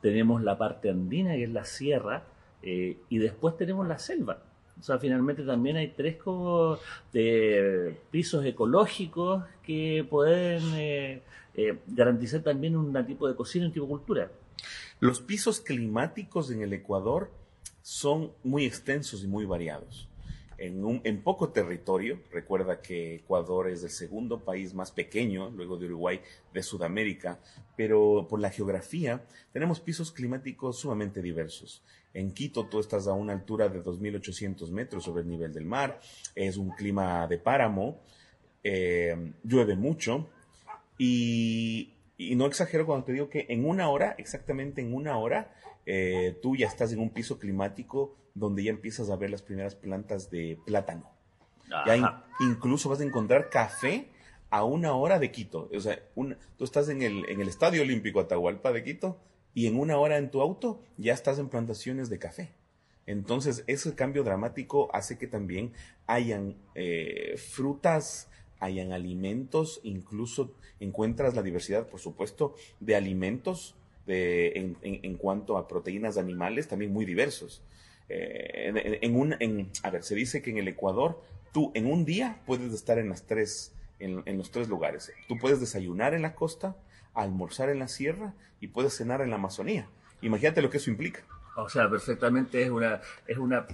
tenemos 0.00 0.44
la 0.44 0.56
parte 0.56 0.90
andina 0.90 1.32
que 1.32 1.42
es 1.42 1.50
la 1.50 1.64
sierra 1.64 2.22
eh, 2.62 2.98
y 3.08 3.18
después 3.18 3.56
tenemos 3.56 3.88
la 3.88 3.98
selva. 3.98 4.44
O 4.78 4.82
sea, 4.82 4.98
finalmente 4.98 5.42
también 5.42 5.76
hay 5.76 5.88
tres 5.88 6.16
como 6.16 6.78
pisos 8.10 8.44
ecológicos 8.44 9.44
que 9.62 10.04
pueden 10.08 10.62
eh, 10.74 11.22
eh, 11.54 11.78
garantizar 11.86 12.42
también 12.42 12.76
un 12.76 13.06
tipo 13.06 13.28
de 13.28 13.34
cocina, 13.34 13.66
un 13.66 13.72
tipo 13.72 13.86
de 13.86 13.90
cultura. 13.90 14.32
Los 15.00 15.20
pisos 15.20 15.60
climáticos 15.60 16.50
en 16.50 16.62
el 16.62 16.72
Ecuador 16.72 17.30
son 17.82 18.32
muy 18.42 18.64
extensos 18.64 19.24
y 19.24 19.26
muy 19.26 19.44
variados. 19.44 20.08
En, 20.64 21.22
poco 21.24 21.48
territorio, 21.48 22.20
recuerda 22.30 22.80
que 22.80 23.16
Ecuador 23.16 23.68
es 23.68 23.82
el 23.82 23.90
segundo 23.90 24.44
país 24.44 24.74
más 24.74 24.92
pequeño, 24.92 25.50
luego 25.50 25.76
de 25.76 25.86
Uruguay, 25.86 26.20
de 26.54 26.62
Sudamérica, 26.62 27.40
pero 27.76 28.28
por 28.30 28.38
la 28.38 28.48
geografía 28.48 29.24
tenemos 29.52 29.80
pisos 29.80 30.12
climáticos 30.12 30.78
sumamente 30.78 31.20
diversos. 31.20 31.82
En 32.14 32.32
Quito 32.32 32.66
tú 32.66 32.78
estás 32.78 33.08
a 33.08 33.12
una 33.12 33.32
altura 33.32 33.68
de 33.68 33.82
2.800 33.82 34.70
metros 34.70 35.02
sobre 35.02 35.22
el 35.22 35.28
nivel 35.28 35.52
del 35.52 35.64
mar, 35.64 35.98
es 36.36 36.56
un 36.56 36.70
clima 36.70 37.26
de 37.26 37.38
páramo, 37.38 38.00
eh, 38.62 39.32
llueve 39.42 39.74
mucho. 39.74 40.28
Y, 40.96 41.94
y 42.16 42.36
no 42.36 42.46
exagero 42.46 42.86
cuando 42.86 43.06
te 43.06 43.12
digo 43.12 43.28
que 43.28 43.46
en 43.48 43.64
una 43.64 43.90
hora, 43.90 44.14
exactamente 44.16 44.80
en 44.80 44.94
una 44.94 45.18
hora, 45.18 45.52
eh, 45.86 46.38
tú 46.40 46.54
ya 46.54 46.68
estás 46.68 46.92
en 46.92 47.00
un 47.00 47.10
piso 47.10 47.40
climático 47.40 48.14
donde 48.34 48.64
ya 48.64 48.70
empiezas 48.70 49.10
a 49.10 49.16
ver 49.16 49.30
las 49.30 49.42
primeras 49.42 49.74
plantas 49.74 50.30
de 50.30 50.58
plátano. 50.64 51.10
Ya 51.86 52.26
incluso 52.40 52.90
vas 52.90 53.00
a 53.00 53.04
encontrar 53.04 53.48
café 53.48 54.08
a 54.50 54.64
una 54.64 54.94
hora 54.94 55.18
de 55.18 55.30
Quito. 55.30 55.70
O 55.74 55.80
sea, 55.80 55.98
tú 56.58 56.64
estás 56.64 56.88
en 56.90 57.02
el, 57.02 57.28
en 57.30 57.40
el 57.40 57.48
Estadio 57.48 57.82
Olímpico 57.82 58.20
Atahualpa 58.20 58.72
de 58.72 58.84
Quito 58.84 59.18
y 59.54 59.66
en 59.66 59.78
una 59.78 59.96
hora 59.96 60.18
en 60.18 60.30
tu 60.30 60.42
auto 60.42 60.82
ya 60.98 61.14
estás 61.14 61.38
en 61.38 61.48
plantaciones 61.48 62.10
de 62.10 62.18
café. 62.18 62.52
Entonces, 63.06 63.64
ese 63.66 63.94
cambio 63.94 64.22
dramático 64.22 64.94
hace 64.94 65.18
que 65.18 65.26
también 65.26 65.72
hayan 66.06 66.56
eh, 66.74 67.36
frutas, 67.36 68.28
hayan 68.60 68.92
alimentos, 68.92 69.80
incluso 69.82 70.54
encuentras 70.78 71.34
la 71.34 71.42
diversidad, 71.42 71.88
por 71.88 72.00
supuesto, 72.00 72.54
de 72.80 72.94
alimentos 72.94 73.74
de, 74.06 74.76
en, 74.82 75.16
cuanto 75.16 75.56
a 75.56 75.68
proteínas 75.68 76.16
animales 76.16 76.68
también 76.68 76.92
muy 76.92 77.04
diversos. 77.04 77.62
Eh, 78.14 78.98
en, 79.00 79.36
en, 79.40 79.70
a 79.82 79.90
ver, 79.90 80.02
se 80.02 80.14
dice 80.14 80.42
que 80.42 80.50
en 80.50 80.58
el 80.58 80.68
Ecuador 80.68 81.22
tú 81.52 81.70
en 81.74 81.86
un 81.86 82.04
día 82.04 82.40
puedes 82.46 82.72
estar 82.72 82.98
en 82.98 83.08
las 83.08 83.26
tres, 83.26 83.74
en, 83.98 84.22
los 84.36 84.50
tres 84.50 84.68
lugares. 84.68 85.12
Tú 85.28 85.38
puedes 85.38 85.60
desayunar 85.60 86.12
en 86.14 86.22
la 86.22 86.34
costa, 86.34 86.76
almorzar 87.14 87.70
en 87.70 87.78
la 87.78 87.88
sierra 87.88 88.34
y 88.60 88.68
puedes 88.68 88.96
cenar 88.96 89.22
en 89.22 89.30
la 89.30 89.36
Amazonía. 89.36 89.88
Imagínate 90.20 90.62
lo 90.62 90.70
que 90.70 90.76
eso 90.76 90.90
implica. 90.90 91.22
O 91.56 91.68
sea, 91.68 91.88
perfectamente 91.88 92.62
es 92.62 92.70
una, 92.70 93.00
es 93.26 93.38
una 93.38 93.66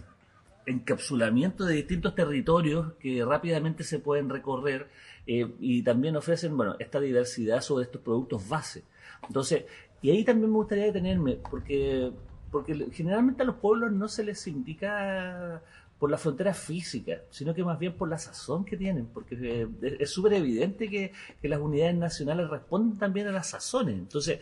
encapsulamiento 0.66 1.64
de 1.64 1.75
distintos 1.75 2.14
territorios 2.14 2.92
que 3.00 3.25
rápidamente 3.25 3.85
se 3.85 3.99
pueden 3.99 4.28
recorrer 4.28 4.88
eh, 5.26 5.50
y 5.59 5.83
también 5.83 6.16
ofrecen, 6.16 6.57
bueno, 6.57 6.76
esta 6.78 7.00
diversidad 7.00 7.61
sobre 7.61 7.87
estos 7.87 8.02
productos 8.02 8.49
base. 8.49 8.85
Entonces, 9.26 9.64
y 10.02 10.11
ahí 10.11 10.25
también 10.25 10.50
me 10.50 10.57
gustaría 10.57 10.85
detenerme, 10.85 11.38
porque, 11.50 12.12
porque 12.50 12.75
generalmente 12.93 13.43
a 13.43 13.47
los 13.47 13.57
pueblos 13.57 13.93
no 13.93 14.09
se 14.09 14.25
les 14.25 14.47
indica 14.47 15.62
por 15.99 16.11
la 16.11 16.19
frontera 16.19 16.55
física, 16.55 17.23
sino 17.31 17.55
que 17.55 17.64
más 17.64 17.78
bien 17.78 17.95
por 17.95 18.09
la 18.09 18.19
sazón 18.19 18.64
que 18.64 18.76
tienen, 18.76 19.07
porque 19.07 19.37
eh, 19.40 19.97
es 19.99 20.11
súper 20.11 20.35
evidente 20.35 20.88
que, 20.88 21.12
las 21.43 21.61
unidades 21.61 21.97
nacionales 21.97 22.49
responden 22.49 22.99
también 22.99 23.26
a 23.26 23.33
las 23.33 23.50
sazones. 23.50 23.97
Entonces, 23.97 24.38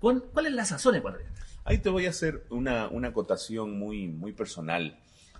¿cuál, 0.00 0.22
es 0.46 0.52
la 0.52 0.64
sazón 0.64 0.96
ecuatoriana? 0.96 1.32
Ahí 1.64 1.78
te 1.78 1.90
voy 1.90 2.06
a 2.06 2.10
hacer 2.10 2.44
una, 2.50 2.88
una 2.88 3.08
acotación 3.08 3.78
muy, 3.78 4.08
muy 4.08 4.32
personal 4.32 4.98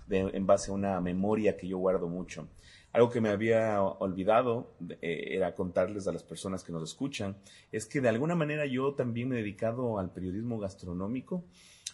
en 0.09 0.47
base 0.47 0.71
a 0.71 0.73
una 0.73 1.01
memoria 1.01 1.57
que 1.57 1.67
yo 1.67 1.77
guardo 1.77 2.07
mucho. 2.07 2.47
Algo 2.93 3.09
que 3.09 3.21
me 3.21 3.29
había 3.29 3.81
olvidado 3.81 4.71
eh, 5.01 5.29
era 5.31 5.53
contarles 5.53 6.07
a 6.07 6.13
las 6.13 6.23
personas 6.23 6.63
que 6.63 6.71
nos 6.71 6.83
escuchan, 6.83 7.35
es 7.71 7.85
que 7.85 8.01
de 8.01 8.09
alguna 8.09 8.35
manera 8.35 8.65
yo 8.65 8.93
también 8.93 9.29
me 9.29 9.35
he 9.35 9.39
dedicado 9.39 9.99
al 9.99 10.11
periodismo 10.11 10.57
gastronómico, 10.57 11.43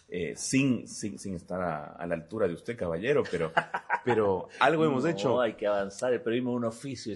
eh, 0.06 0.34
sin, 0.36 0.86
sin, 0.86 1.18
sin, 1.18 1.34
estar 1.34 1.60
a, 1.60 2.06
la 2.06 2.14
altura 2.14 2.46
de 2.46 2.54
usted, 2.54 2.76
caballero, 2.76 3.22
pero, 3.30 3.52
pero 4.04 4.48
algo 4.60 4.84
hemos 4.84 5.04
hecho. 5.06 5.40
hay 5.40 5.54
que 5.54 5.66
avanzar, 5.66 6.12
el 6.12 6.20
periodismo 6.20 6.52
es 6.52 6.56
un 6.56 6.64
oficio 6.66 7.14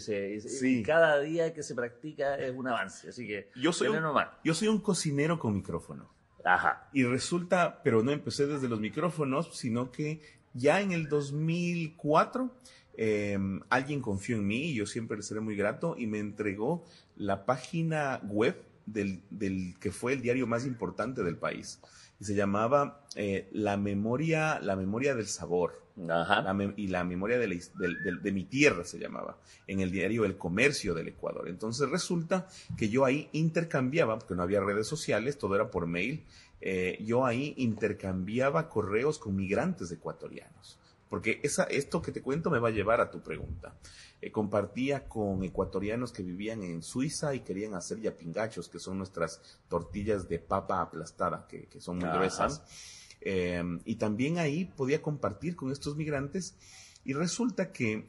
y, 0.63 0.83
cada 0.83 1.21
día 1.21 1.53
que 1.53 1.63
se 1.63 1.75
practica 1.75 2.37
es 2.37 2.55
un 2.57 2.67
avance, 2.67 3.11
así 3.11 3.27
que 3.27 3.51
yo 3.55 3.73
soy, 3.73 3.89
un, 3.89 4.03
yo 4.43 4.55
soy 4.55 4.69
un 4.69 4.81
cocinero 4.81 5.39
con 5.39 5.55
micrófono. 5.55 6.11
Ajá. 6.45 6.89
Y 6.93 7.05
resulta, 7.05 7.83
pero 7.85 8.03
no 8.03 8.11
empecé 8.11 8.47
desde 8.47 8.69
los 8.69 8.81
micrófonos, 8.81 9.57
sino 9.57 9.93
que 9.93 10.23
ya 10.55 10.81
en 10.81 10.93
el 10.93 11.09
2004 11.09 12.51
em, 12.97 13.61
alguien 13.69 14.01
confió 14.01 14.37
en 14.37 14.47
mí 14.47 14.71
y 14.71 14.75
yo 14.75 14.87
siempre 14.87 15.19
le 15.19 15.23
seré 15.23 15.41
muy 15.41 15.57
grato 15.57 15.95
y 15.99 16.07
me 16.07 16.21
entregó 16.21 16.85
la 17.17 17.45
página 17.45 18.21
web 18.25 18.57
del, 18.87 19.21
del 19.29 19.75
que 19.79 19.93
fue 19.93 20.15
el 20.15 20.23
diario 20.23 20.47
más 20.47 20.65
importante 20.65 21.23
del 21.23 21.37
país 21.37 21.81
y 22.21 22.25
se 22.25 22.35
llamaba 22.35 23.07
eh, 23.17 23.49
la 23.53 23.77
memoria 23.77 24.61
la 24.61 24.77
memoria 24.77 25.15
del 25.15 25.27
sabor 25.27 25.83
Ajá. 26.09 26.55
y 26.77 26.87
la 26.89 27.03
memoria 27.03 27.39
de, 27.39 27.49
de, 27.49 28.33
mi 28.33 28.45
tierra 28.45 28.85
se 28.85 28.99
llamaba 29.01 29.37
en 29.67 29.81
el 29.81 29.91
diario 29.91 30.25
El 30.25 30.37
Comercio 30.37 30.95
del 30.95 31.09
Ecuador 31.09 31.49
entonces 31.49 31.89
resulta 31.89 32.47
que 32.77 32.89
yo 32.89 33.05
ahí 33.05 33.29
intercambiaba 33.33 34.19
porque 34.19 34.35
no 34.35 34.43
había 34.43 34.61
redes 34.61 34.87
sociales 34.87 35.39
todo 35.39 35.57
era 35.57 35.71
por 35.71 35.87
mail 35.87 36.25
eh, 36.61 36.99
yo 37.01 37.25
ahí 37.25 37.55
intercambiaba 37.57 38.69
correos 38.69 39.19
con 39.19 39.37
migrantes 39.37 39.93
ecuatorianos. 39.93 40.78
Porque 41.09 41.41
esa, 41.43 41.65
esto 41.65 42.03
que 42.03 42.13
te 42.13 42.23
cuento 42.23 42.51
me 42.51 42.59
va 42.59 42.69
a 42.69 42.73
llevar 42.73 43.01
a 43.01 43.11
tu 43.11 43.21
pregunta. 43.21 43.75
Eh, 44.21 44.31
compartía 44.31 45.09
con 45.09 45.43
ecuatorianos 45.43 46.13
que 46.13 46.23
vivían 46.23 46.63
en 46.63 46.83
Suiza 46.83 47.35
y 47.35 47.41
querían 47.41 47.75
hacer 47.75 48.01
yapingachos, 48.01 48.69
que 48.69 48.79
son 48.79 48.99
nuestras 48.99 49.41
tortillas 49.69 50.29
de 50.29 50.39
papa 50.39 50.81
aplastada, 50.81 51.47
que, 51.49 51.69
son 51.81 51.99
muy 51.99 52.09
gruesas. 52.09 52.63
Eh, 53.21 53.63
y 53.85 53.97
también 53.97 54.39
ahí 54.39 54.65
podía 54.65 55.01
compartir 55.03 55.57
con 55.57 55.73
estos 55.73 55.97
migrantes. 55.97 56.55
Y 57.05 57.15
resulta 57.15 57.73
que 57.73 58.07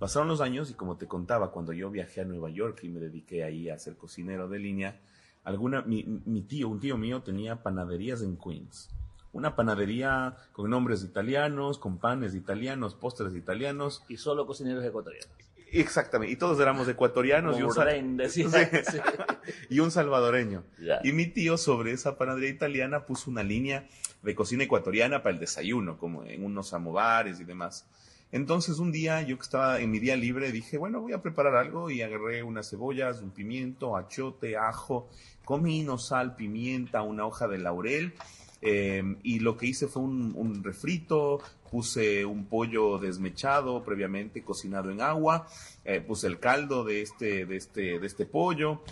pasaron 0.00 0.28
los 0.28 0.40
años 0.40 0.70
y 0.70 0.74
como 0.74 0.96
te 0.96 1.06
contaba, 1.06 1.52
cuando 1.52 1.74
yo 1.74 1.90
viajé 1.90 2.22
a 2.22 2.24
Nueva 2.24 2.48
York 2.48 2.80
y 2.84 2.88
me 2.88 3.00
dediqué 3.00 3.44
ahí 3.44 3.68
a 3.68 3.78
ser 3.78 3.96
cocinero 3.96 4.48
de 4.48 4.58
línea, 4.58 4.98
alguna, 5.44 5.82
mi, 5.82 6.04
mi 6.24 6.40
tío, 6.40 6.68
un 6.70 6.80
tío 6.80 6.96
mío 6.96 7.22
tenía 7.22 7.62
panaderías 7.62 8.22
en 8.22 8.38
Queens. 8.38 8.88
Una 9.32 9.54
panadería 9.54 10.36
con 10.52 10.70
nombres 10.70 11.04
italianos, 11.04 11.78
con 11.78 11.98
panes 11.98 12.34
italianos, 12.34 12.94
postres 12.94 13.34
italianos. 13.34 14.02
Y 14.08 14.16
solo 14.16 14.46
cocineros 14.46 14.84
ecuatorianos. 14.84 15.30
Exactamente, 15.72 16.32
y 16.32 16.36
todos 16.36 16.58
éramos 16.58 16.88
ecuatorianos 16.88 17.56
y 17.58 17.62
un, 17.62 17.72
y 19.70 19.78
un, 19.78 19.90
salvadoreño. 19.90 20.64
Y 21.04 21.12
mi 21.12 21.26
tío 21.26 21.56
sobre 21.56 21.92
esa 21.92 22.18
panadería 22.18 22.50
italiana 22.50 23.06
puso 23.06 23.30
una 23.30 23.44
línea 23.44 23.86
de 24.22 24.34
cocina 24.34 24.64
ecuatoriana 24.64 25.22
para 25.22 25.34
el 25.34 25.40
desayuno, 25.40 25.96
como 25.96 26.24
en 26.24 26.44
unos 26.44 26.68
samovares 26.68 27.38
y 27.38 27.44
demás. 27.44 27.86
Entonces 28.32 28.78
un 28.78 28.92
día 28.92 29.22
yo 29.22 29.36
que 29.36 29.42
estaba 29.42 29.80
en 29.80 29.90
mi 29.90 29.98
día 29.98 30.16
libre 30.16 30.52
dije, 30.52 30.78
bueno, 30.78 31.00
voy 31.00 31.12
a 31.12 31.22
preparar 31.22 31.56
algo 31.56 31.90
y 31.90 32.02
agarré 32.02 32.42
unas 32.42 32.70
cebollas, 32.70 33.20
un 33.22 33.30
pimiento, 33.30 33.96
achote, 33.96 34.56
ajo, 34.56 35.08
comino, 35.44 35.98
sal, 35.98 36.36
pimienta, 36.36 37.02
una 37.02 37.26
hoja 37.26 37.48
de 37.48 37.58
laurel. 37.58 38.14
Em, 38.62 39.16
y 39.22 39.38
lo 39.38 39.56
que 39.56 39.66
hice 39.66 39.86
fue 39.86 40.02
un, 40.02 40.62
refrito, 40.62 41.40
puse 41.70 42.24
un 42.24 42.44
pollo 42.44 42.98
desmechado 42.98 43.82
previamente 43.84 44.42
cocinado 44.42 44.90
en 44.90 45.00
agua, 45.00 45.46
eh, 45.84 46.00
puse 46.00 46.26
el 46.26 46.38
caldo 46.38 46.84
de 46.84 47.00
este, 47.00 47.46
de 47.46 47.56
este, 47.56 47.98
de 47.98 48.06
este 48.06 48.26
pollo, 48.26 48.82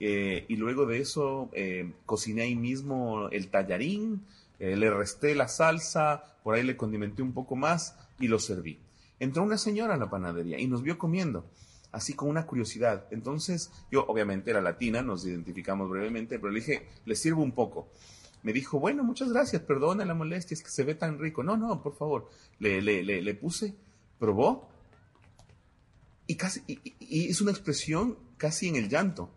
eh, 0.00 0.46
y 0.48 0.56
luego 0.56 0.86
de 0.86 1.00
eso 1.00 1.50
eh, 1.52 1.92
cociné 2.06 2.42
ahí 2.42 2.54
mismo 2.54 3.28
el 3.30 3.48
tallarín, 3.48 4.24
le 4.60 4.90
resté 4.90 5.36
la 5.36 5.46
salsa, 5.46 6.36
por 6.42 6.56
ahí 6.56 6.64
le 6.64 6.76
condimenté 6.76 7.22
un 7.22 7.32
poco 7.32 7.54
más 7.54 7.94
y 8.18 8.26
lo 8.26 8.40
serví. 8.40 8.80
Entró 9.20 9.44
una 9.44 9.56
señora 9.56 9.94
a 9.94 9.98
la 9.98 10.10
panadería 10.10 10.58
y 10.58 10.66
nos 10.66 10.82
vio 10.82 10.98
comiendo, 10.98 11.44
así 11.92 12.14
con 12.14 12.28
una 12.28 12.44
curiosidad. 12.44 13.06
Entonces, 13.12 13.70
yo 13.92 14.04
obviamente 14.06 14.50
era 14.50 14.60
latina, 14.60 15.00
nos 15.00 15.24
identificamos 15.24 15.88
brevemente, 15.88 16.40
pero 16.40 16.52
le 16.52 16.58
dije, 16.58 16.88
le 17.04 17.14
sirvo 17.14 17.42
un 17.42 17.52
poco. 17.52 17.88
Me 18.42 18.52
dijo, 18.52 18.78
bueno, 18.78 19.04
muchas 19.04 19.30
gracias, 19.32 19.62
perdone 19.62 20.04
la 20.06 20.14
molestia, 20.14 20.54
es 20.54 20.62
que 20.62 20.70
se 20.70 20.84
ve 20.84 20.94
tan 20.94 21.18
rico. 21.18 21.42
No, 21.42 21.56
no, 21.56 21.82
por 21.82 21.96
favor. 21.96 22.28
Le, 22.58 22.80
le, 22.80 23.02
le, 23.02 23.22
le 23.22 23.34
puse, 23.34 23.74
probó 24.18 24.68
y 26.26 26.36
casi, 26.36 26.62
y 26.66 26.80
hizo 27.00 27.42
una 27.42 27.52
expresión 27.52 28.18
casi 28.36 28.68
en 28.68 28.76
el 28.76 28.88
llanto. 28.88 29.30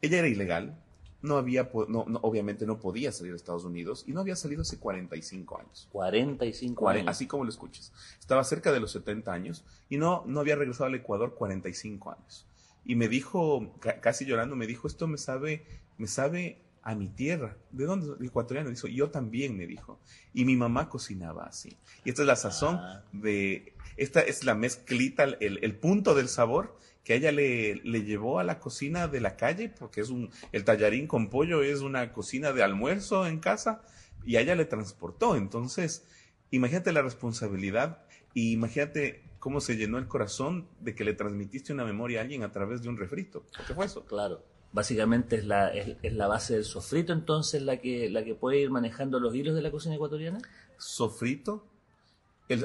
Ella 0.00 0.18
era 0.18 0.28
ilegal, 0.28 0.82
no 1.22 1.36
había, 1.36 1.70
no, 1.88 2.04
obviamente 2.22 2.66
no 2.66 2.80
podía 2.80 3.12
salir 3.12 3.32
a 3.32 3.36
Estados 3.36 3.64
Unidos 3.64 4.04
y 4.06 4.12
no 4.12 4.20
había 4.20 4.36
salido 4.36 4.62
hace 4.62 4.78
45 4.78 5.58
años. 5.58 5.88
45 5.92 6.88
años. 6.88 7.04
Así 7.06 7.26
como 7.26 7.44
lo 7.44 7.50
escuchas. 7.50 7.92
Estaba 8.18 8.42
cerca 8.44 8.72
de 8.72 8.80
los 8.80 8.92
70 8.92 9.32
años 9.32 9.64
y 9.88 9.96
no, 9.96 10.24
no 10.26 10.40
había 10.40 10.56
regresado 10.56 10.86
al 10.86 10.94
Ecuador 10.96 11.34
45 11.34 12.10
años. 12.10 12.46
Y 12.84 12.96
me 12.96 13.08
dijo, 13.08 13.72
casi 14.00 14.26
llorando, 14.26 14.56
me 14.56 14.66
dijo, 14.66 14.88
esto 14.88 15.06
me 15.06 15.16
sabe, 15.16 15.64
me 15.96 16.08
sabe 16.08 16.58
a 16.82 16.94
mi 16.94 17.08
tierra. 17.08 17.56
¿De 17.70 17.84
dónde? 17.84 18.14
El 18.18 18.26
ecuatoriano. 18.26 18.70
Dijo, 18.70 18.88
yo 18.88 19.10
también, 19.10 19.56
me 19.56 19.66
dijo. 19.66 20.00
Y 20.34 20.44
mi 20.44 20.56
mamá 20.56 20.88
cocinaba 20.88 21.44
así. 21.44 21.76
Y 22.04 22.10
esta 22.10 22.22
es 22.22 22.28
la 22.28 22.36
sazón 22.36 22.76
ah. 22.76 23.04
de, 23.12 23.74
esta 23.96 24.20
es 24.20 24.44
la 24.44 24.54
mezclita, 24.54 25.24
el, 25.24 25.58
el 25.62 25.76
punto 25.76 26.14
del 26.14 26.28
sabor 26.28 26.76
que 27.04 27.16
ella 27.16 27.32
le, 27.32 27.76
le, 27.76 28.04
llevó 28.04 28.38
a 28.38 28.44
la 28.44 28.60
cocina 28.60 29.08
de 29.08 29.20
la 29.20 29.36
calle, 29.36 29.68
porque 29.68 30.00
es 30.00 30.10
un, 30.10 30.30
el 30.52 30.64
tallarín 30.64 31.08
con 31.08 31.30
pollo 31.30 31.62
es 31.62 31.80
una 31.80 32.12
cocina 32.12 32.52
de 32.52 32.62
almuerzo 32.62 33.26
en 33.26 33.40
casa, 33.40 33.82
y 34.24 34.36
a 34.36 34.40
ella 34.40 34.54
le 34.54 34.64
transportó. 34.64 35.36
Entonces, 35.36 36.04
imagínate 36.50 36.92
la 36.92 37.02
responsabilidad 37.02 38.04
y 38.34 38.52
imagínate 38.52 39.24
cómo 39.38 39.60
se 39.60 39.76
llenó 39.76 39.98
el 39.98 40.06
corazón 40.06 40.68
de 40.80 40.94
que 40.94 41.04
le 41.04 41.14
transmitiste 41.14 41.72
una 41.72 41.84
memoria 41.84 42.20
a 42.20 42.22
alguien 42.22 42.44
a 42.44 42.52
través 42.52 42.82
de 42.82 42.88
un 42.88 42.96
refrito. 42.96 43.44
¿Qué 43.66 43.74
fue 43.74 43.86
eso? 43.86 44.04
Claro. 44.04 44.44
Básicamente 44.72 45.36
es 45.36 45.44
la, 45.44 45.68
es, 45.68 45.96
es 46.02 46.14
la 46.14 46.26
base 46.26 46.54
del 46.54 46.64
sofrito 46.64 47.12
entonces 47.12 47.62
la 47.62 47.78
que, 47.78 48.08
la 48.08 48.24
que 48.24 48.34
puede 48.34 48.58
ir 48.58 48.70
manejando 48.70 49.20
los 49.20 49.34
hilos 49.34 49.54
de 49.54 49.62
la 49.62 49.70
cocina 49.70 49.94
ecuatoriana. 49.94 50.38
Sofrito, 50.78 51.66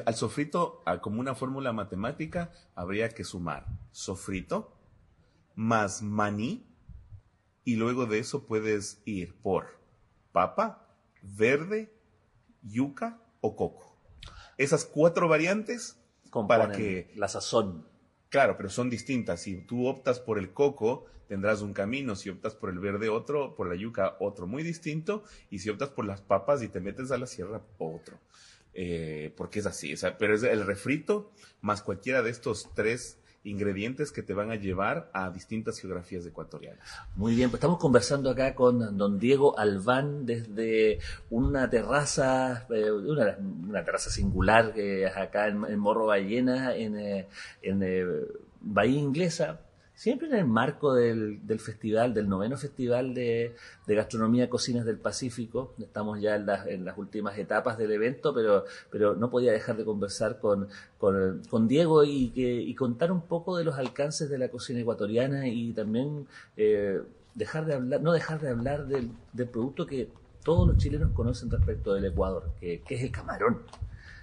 al 0.04 0.14
sofrito, 0.14 0.82
como 1.02 1.20
una 1.20 1.34
fórmula 1.34 1.72
matemática, 1.72 2.52
habría 2.74 3.10
que 3.10 3.24
sumar 3.24 3.66
sofrito 3.92 4.72
más 5.54 6.02
maní 6.02 6.64
y 7.64 7.76
luego 7.76 8.06
de 8.06 8.18
eso 8.18 8.46
puedes 8.46 9.02
ir 9.04 9.34
por 9.42 9.78
papa, 10.32 10.88
verde, 11.22 11.92
yuca 12.62 13.20
o 13.40 13.56
coco. 13.56 13.96
Esas 14.56 14.84
cuatro 14.84 15.28
variantes 15.28 15.98
para 16.48 16.72
que 16.72 17.12
la 17.14 17.28
sazón. 17.28 17.86
Claro, 18.28 18.56
pero 18.56 18.68
son 18.68 18.90
distintas. 18.90 19.42
Si 19.42 19.60
tú 19.66 19.86
optas 19.86 20.20
por 20.20 20.38
el 20.38 20.52
coco, 20.52 21.06
tendrás 21.28 21.62
un 21.62 21.72
camino. 21.72 22.16
Si 22.16 22.30
optas 22.30 22.54
por 22.54 22.70
el 22.70 22.78
verde, 22.78 23.08
otro. 23.08 23.54
Por 23.54 23.68
la 23.68 23.76
yuca, 23.76 24.16
otro 24.18 24.46
muy 24.46 24.62
distinto. 24.62 25.22
Y 25.50 25.60
si 25.60 25.70
optas 25.70 25.90
por 25.90 26.04
las 26.04 26.20
papas 26.20 26.62
y 26.62 26.68
te 26.68 26.80
metes 26.80 27.12
a 27.12 27.18
la 27.18 27.26
sierra, 27.26 27.62
otro. 27.78 28.18
Eh, 28.74 29.32
porque 29.36 29.60
es 29.60 29.66
así. 29.66 29.94
pero 30.18 30.34
es 30.34 30.42
el 30.42 30.64
refrito 30.66 31.32
más 31.60 31.82
cualquiera 31.82 32.22
de 32.22 32.30
estos 32.30 32.68
tres 32.74 33.18
ingredientes 33.44 34.12
que 34.12 34.22
te 34.22 34.34
van 34.34 34.50
a 34.50 34.56
llevar 34.56 35.10
a 35.14 35.30
distintas 35.30 35.78
geografías 35.80 36.26
ecuatorianas. 36.26 36.86
Muy 37.16 37.34
bien, 37.34 37.50
pues 37.50 37.58
estamos 37.58 37.78
conversando 37.78 38.30
acá 38.30 38.54
con 38.54 38.96
don 38.96 39.18
Diego 39.18 39.58
Albán 39.58 40.26
desde 40.26 40.98
una 41.30 41.70
terraza, 41.70 42.66
eh, 42.70 42.90
una, 42.90 43.84
terraza 43.84 44.10
singular 44.10 44.72
que 44.74 45.06
acá 45.06 45.48
en, 45.48 45.78
Morro 45.78 46.06
Ballena, 46.06 46.74
en, 46.76 46.96
en 47.62 47.82
eh, 47.82 48.06
Bahía 48.60 48.98
Inglesa, 48.98 49.60
siempre 49.98 50.28
en 50.28 50.36
el 50.36 50.46
marco 50.46 50.94
del, 50.94 51.44
del 51.44 51.58
festival, 51.58 52.14
del 52.14 52.28
noveno 52.28 52.56
festival 52.56 53.14
de, 53.14 53.56
de, 53.84 53.94
gastronomía 53.96 54.48
cocinas 54.48 54.86
del 54.86 54.96
Pacífico. 54.96 55.74
Estamos 55.80 56.20
ya 56.20 56.36
en 56.36 56.46
las, 56.46 56.68
en 56.68 56.84
las 56.84 56.96
últimas 56.96 57.36
etapas 57.36 57.76
del 57.78 57.90
evento, 57.90 58.32
pero, 58.32 58.64
pero 58.92 59.16
no 59.16 59.28
podía 59.28 59.50
dejar 59.50 59.76
de 59.76 59.84
conversar 59.84 60.38
con, 60.38 60.68
con, 60.98 61.42
con 61.50 61.66
Diego 61.66 62.04
y, 62.04 62.30
que, 62.30 62.62
y 62.62 62.76
contar 62.76 63.10
un 63.10 63.22
poco 63.22 63.56
de 63.56 63.64
los 63.64 63.76
alcances 63.76 64.30
de 64.30 64.38
la 64.38 64.50
cocina 64.50 64.78
ecuatoriana 64.78 65.48
y 65.48 65.72
también 65.72 66.28
eh, 66.56 67.02
dejar 67.34 67.66
de 67.66 67.74
hablar, 67.74 68.00
no 68.00 68.12
dejar 68.12 68.40
de 68.40 68.50
hablar 68.50 68.86
del, 68.86 69.10
del, 69.32 69.48
producto 69.48 69.84
que 69.84 70.08
todos 70.44 70.68
los 70.68 70.76
chilenos 70.76 71.10
conocen 71.10 71.50
respecto 71.50 71.92
del 71.92 72.04
Ecuador, 72.04 72.52
que, 72.60 72.82
que 72.82 72.94
es 72.94 73.02
el 73.02 73.10
camarón. 73.10 73.62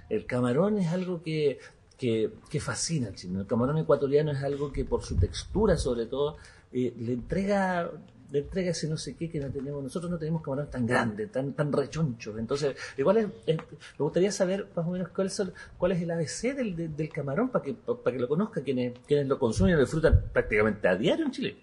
El 0.07 0.25
camarón 0.25 0.77
es 0.77 0.87
algo 0.93 1.21
que 1.21 1.59
que, 1.97 2.59
fascina 2.59 3.07
al 3.07 3.15
chino. 3.15 3.41
El 3.41 3.47
camarón 3.47 3.77
ecuatoriano 3.77 4.31
es 4.31 4.43
algo 4.43 4.71
que 4.71 4.85
por 4.85 5.03
su 5.03 5.15
textura 5.17 5.77
sobre 5.77 6.05
todo 6.05 6.37
eh, 6.71 6.93
le 6.97 7.13
entrega 7.13 7.91
le 8.31 8.39
entrega 8.39 8.71
ese 8.71 8.87
no 8.89 8.97
sé 8.97 9.15
qué 9.15 9.29
que 9.29 9.39
no 9.39 9.49
tenemos. 9.51 9.83
Nosotros 9.83 10.11
no 10.11 10.17
tenemos 10.17 10.41
camarón 10.41 10.69
tan 10.69 10.85
grande 10.85 11.27
tan 11.27 11.53
tan 11.53 11.71
rechonchos. 11.71 12.37
Entonces 12.37 12.75
igual 12.97 13.31
me 13.47 13.57
gustaría 13.97 14.31
saber 14.31 14.67
más 14.75 14.85
o 14.85 14.91
menos 14.91 15.09
cuál 15.09 15.27
es, 15.27 15.43
cuál 15.77 15.91
es 15.91 16.01
el 16.01 16.11
ABC 16.11 16.55
del, 16.55 16.95
del, 16.95 17.09
camarón 17.09 17.49
para 17.49 17.63
que 17.63 17.73
para 17.73 18.15
que 18.15 18.21
lo 18.21 18.27
conozca 18.27 18.61
quienes 18.61 18.97
quienes 19.07 19.27
lo 19.27 19.39
consumen 19.39 19.73
y 19.73 19.75
lo 19.75 19.81
disfrutan 19.81 20.25
prácticamente 20.33 20.87
a 20.87 20.95
diario 20.95 21.25
en 21.25 21.31
Chile. 21.31 21.57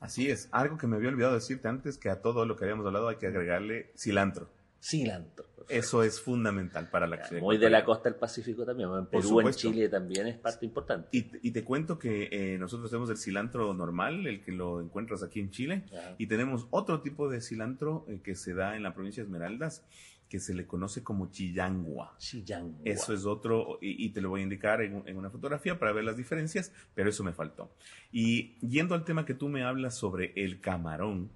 Así 0.00 0.28
es. 0.28 0.48
Algo 0.50 0.76
que 0.76 0.88
me 0.88 0.96
había 0.96 1.10
olvidado 1.10 1.34
decirte 1.34 1.68
antes 1.68 1.96
que 1.96 2.10
a 2.10 2.20
todo 2.20 2.44
lo 2.44 2.56
que 2.56 2.64
habíamos 2.64 2.84
hablado 2.84 3.08
hay 3.08 3.16
que 3.16 3.28
agregarle 3.28 3.92
cilantro 3.96 4.48
cilantro 4.82 5.52
eso 5.68 6.02
es 6.02 6.20
fundamental 6.20 6.88
para 6.90 7.06
la 7.06 7.16
acción. 7.16 7.40
Muy 7.40 7.58
de 7.58 7.70
la 7.70 7.84
costa 7.84 8.08
del 8.08 8.18
Pacífico 8.18 8.64
también, 8.64 8.90
en 8.90 9.06
Perú, 9.06 9.40
en 9.40 9.50
Chile 9.52 9.88
también 9.88 10.26
es 10.26 10.36
parte 10.36 10.66
importante. 10.66 11.08
Y, 11.12 11.50
te 11.50 11.64
cuento 11.64 11.98
que 11.98 12.28
eh, 12.30 12.58
nosotros 12.58 12.90
tenemos 12.90 13.10
el 13.10 13.16
cilantro 13.16 13.72
normal, 13.74 14.26
el 14.26 14.42
que 14.42 14.52
lo 14.52 14.80
encuentras 14.80 15.22
aquí 15.22 15.40
en 15.40 15.50
Chile, 15.50 15.84
y 16.18 16.26
tenemos 16.26 16.66
otro 16.70 17.00
tipo 17.00 17.28
de 17.28 17.40
cilantro 17.40 18.04
eh, 18.08 18.20
que 18.22 18.34
se 18.34 18.54
da 18.54 18.76
en 18.76 18.82
la 18.82 18.94
provincia 18.94 19.22
de 19.22 19.28
Esmeraldas, 19.28 19.84
que 20.28 20.40
se 20.40 20.54
le 20.54 20.66
conoce 20.66 21.02
como 21.02 21.30
chillangua. 21.30 22.14
Chillangua. 22.18 22.80
Eso 22.84 23.12
es 23.12 23.26
otro, 23.26 23.78
y, 23.82 24.08
te 24.10 24.20
lo 24.20 24.30
voy 24.30 24.40
a 24.40 24.44
indicar 24.44 24.80
en, 24.80 25.02
en, 25.06 25.16
una 25.16 25.30
fotografía 25.30 25.78
para 25.78 25.92
ver 25.92 26.04
las 26.04 26.16
diferencias, 26.16 26.72
pero 26.94 27.10
eso 27.10 27.22
me 27.22 27.32
faltó. 27.32 27.74
Y 28.10 28.58
yendo 28.66 28.94
al 28.94 29.04
tema 29.04 29.26
que 29.26 29.34
tú 29.34 29.48
me 29.48 29.62
hablas 29.62 29.96
sobre 29.96 30.32
el 30.36 30.60
camarón, 30.60 31.30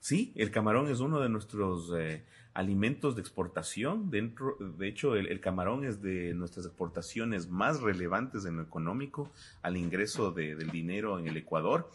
sí, 0.00 0.32
el 0.36 0.50
camarón 0.50 0.88
es 0.88 1.00
uno 1.00 1.20
de 1.20 1.28
nuestros... 1.28 1.92
Eh, 1.96 2.24
alimentos 2.54 3.14
de 3.14 3.20
exportación. 3.20 4.10
Dentro, 4.10 4.56
de 4.58 4.88
hecho, 4.88 5.14
el, 5.16 5.40
camarón 5.40 5.84
es 5.84 6.02
de 6.02 6.34
nuestras 6.34 6.66
exportaciones 6.66 7.48
más 7.48 7.80
relevantes 7.80 8.44
en 8.44 8.56
lo 8.56 8.62
económico 8.62 9.30
al 9.62 9.76
ingreso 9.76 10.32
del 10.32 10.70
dinero 10.70 11.18
en 11.18 11.28
el 11.28 11.36
Ecuador. 11.36 11.90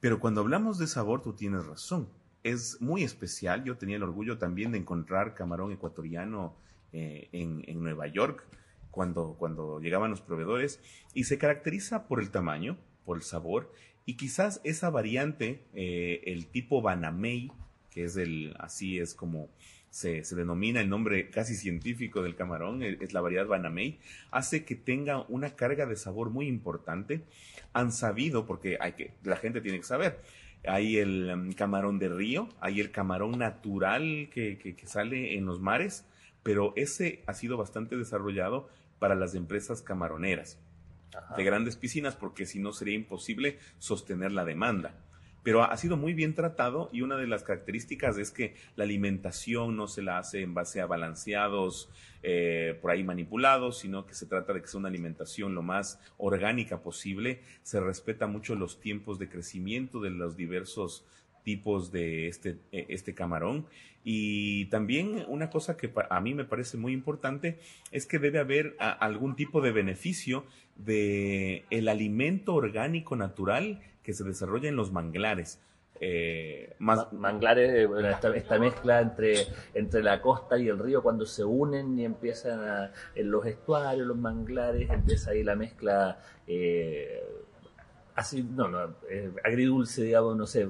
Pero 0.00 0.20
cuando 0.20 0.40
hablamos 0.40 0.78
de 0.78 0.86
sabor, 0.86 1.22
tú 1.22 1.32
tienes 1.32 1.66
razón. 1.66 2.08
Es 2.44 2.80
muy 2.80 3.02
especial. 3.02 3.64
Yo 3.64 3.76
tenía 3.76 3.96
el 3.96 4.02
orgullo 4.02 4.38
también 4.38 4.72
de 4.72 4.78
encontrar 4.78 5.34
camarón 5.34 5.72
ecuatoriano 5.72 6.54
eh, 6.92 7.28
en, 7.32 7.82
Nueva 7.82 8.06
York 8.06 8.44
cuando, 8.90 9.34
cuando 9.38 9.80
llegaban 9.80 10.10
los 10.10 10.20
proveedores 10.20 10.80
y 11.14 11.24
se 11.24 11.36
caracteriza 11.36 12.06
por 12.06 12.20
el 12.20 12.30
tamaño, 12.30 12.78
por 13.04 13.16
el 13.16 13.22
sabor 13.22 13.70
y 14.08 14.14
quizás 14.14 14.62
esa 14.64 14.88
variante, 14.88 15.62
eh, 15.74 16.22
el 16.24 16.46
tipo 16.46 16.80
Banamey, 16.80 17.52
que 17.98 18.04
es 18.04 18.16
el, 18.16 18.54
así 18.60 19.00
es 19.00 19.12
como 19.12 19.48
se, 19.90 20.22
denomina 20.36 20.80
el 20.80 20.88
nombre 20.88 21.30
casi 21.30 21.56
científico 21.56 22.22
del 22.22 22.36
camarón, 22.36 22.80
e, 22.84 22.96
es 23.00 23.12
la 23.12 23.20
variedad 23.20 23.48
Banamey, 23.48 23.98
hace 24.30 24.64
que 24.64 24.76
tenga 24.76 25.22
una 25.22 25.56
carga 25.56 25.84
de 25.84 25.96
sabor 25.96 26.30
muy 26.30 26.46
importante. 26.46 27.24
Han 27.72 27.90
sabido, 27.90 28.46
porque 28.46 28.78
hay 28.80 28.92
que, 28.92 29.14
la 29.24 29.34
gente 29.34 29.60
tiene 29.60 29.78
que 29.78 29.84
saber, 29.84 30.20
hay 30.64 30.98
el 30.98 31.28
um, 31.28 31.52
camarón 31.54 31.98
de 31.98 32.08
río, 32.08 32.48
hay 32.60 32.78
el 32.78 32.92
camarón 32.92 33.36
natural 33.36 34.30
que, 34.32 34.58
que, 34.58 34.86
sale 34.86 35.36
en 35.36 35.44
los 35.44 35.60
mares, 35.60 36.04
pero 36.44 36.74
ese 36.76 37.24
ha 37.26 37.34
sido 37.34 37.56
bastante 37.56 37.96
desarrollado 37.96 38.68
para 39.00 39.16
las 39.16 39.34
empresas 39.34 39.82
camaroneras 39.82 40.56
de 41.36 41.42
grandes 41.42 41.74
piscinas, 41.74 42.14
porque 42.14 42.46
si 42.46 42.60
no 42.60 42.72
sería 42.72 42.94
imposible 42.94 43.58
sostener 43.78 44.30
la 44.30 44.44
demanda 44.44 44.94
pero 45.42 45.62
ha 45.62 45.76
sido 45.76 45.96
muy 45.96 46.14
bien 46.14 46.34
tratado 46.34 46.90
y 46.92 47.02
una 47.02 47.16
de 47.16 47.26
las 47.26 47.42
características 47.42 48.18
es 48.18 48.30
que 48.30 48.54
la 48.76 48.84
alimentación 48.84 49.76
no 49.76 49.86
se 49.86 50.02
la 50.02 50.18
hace 50.18 50.42
en 50.42 50.54
base 50.54 50.80
a 50.80 50.86
balanceados 50.86 51.90
eh, 52.22 52.78
por 52.82 52.90
ahí 52.90 53.04
manipulados, 53.04 53.78
sino 53.78 54.04
que 54.04 54.14
se 54.14 54.26
trata 54.26 54.52
de 54.52 54.60
que 54.60 54.68
sea 54.68 54.80
una 54.80 54.88
alimentación 54.88 55.54
lo 55.54 55.62
más 55.62 56.00
orgánica 56.16 56.82
posible. 56.82 57.42
Se 57.62 57.80
respeta 57.80 58.26
mucho 58.26 58.54
los 58.54 58.80
tiempos 58.80 59.18
de 59.18 59.28
crecimiento 59.28 60.00
de 60.00 60.10
los 60.10 60.36
diversos 60.36 61.04
tipos 61.44 61.92
de 61.92 62.28
este, 62.28 62.58
eh, 62.72 62.86
este 62.88 63.14
camarón. 63.14 63.66
Y 64.04 64.66
también 64.66 65.24
una 65.28 65.50
cosa 65.50 65.76
que 65.76 65.92
a 66.10 66.20
mí 66.20 66.34
me 66.34 66.44
parece 66.44 66.76
muy 66.76 66.92
importante 66.92 67.58
es 67.90 68.06
que 68.06 68.18
debe 68.18 68.38
haber 68.38 68.76
algún 68.78 69.36
tipo 69.36 69.60
de 69.60 69.72
beneficio 69.72 70.44
de 70.78 71.64
el 71.70 71.88
alimento 71.88 72.54
orgánico 72.54 73.16
natural 73.16 73.82
que 74.02 74.14
se 74.14 74.24
desarrolla 74.24 74.68
en 74.68 74.76
los 74.76 74.92
manglares. 74.92 75.60
Eh, 76.00 76.74
más... 76.78 77.12
Manglares, 77.12 77.88
esta, 78.34 78.58
mezcla 78.58 79.00
entre, 79.00 79.34
entre 79.74 80.02
la 80.02 80.22
costa 80.22 80.56
y 80.56 80.68
el 80.68 80.78
río, 80.78 81.02
cuando 81.02 81.26
se 81.26 81.44
unen 81.44 81.98
y 81.98 82.04
empiezan 82.04 82.90
en 83.14 83.30
los 83.30 83.44
estuarios, 83.44 84.06
los 84.06 84.16
manglares, 84.16 84.88
empieza 84.90 85.32
ahí 85.32 85.42
la 85.42 85.56
mezcla 85.56 86.20
eh, 86.46 87.20
así, 88.18 88.42
no, 88.42 88.66
no, 88.68 88.96
eh, 89.08 89.32
agridulce, 89.44 90.02
digamos, 90.02 90.36
no 90.36 90.46
sé, 90.46 90.66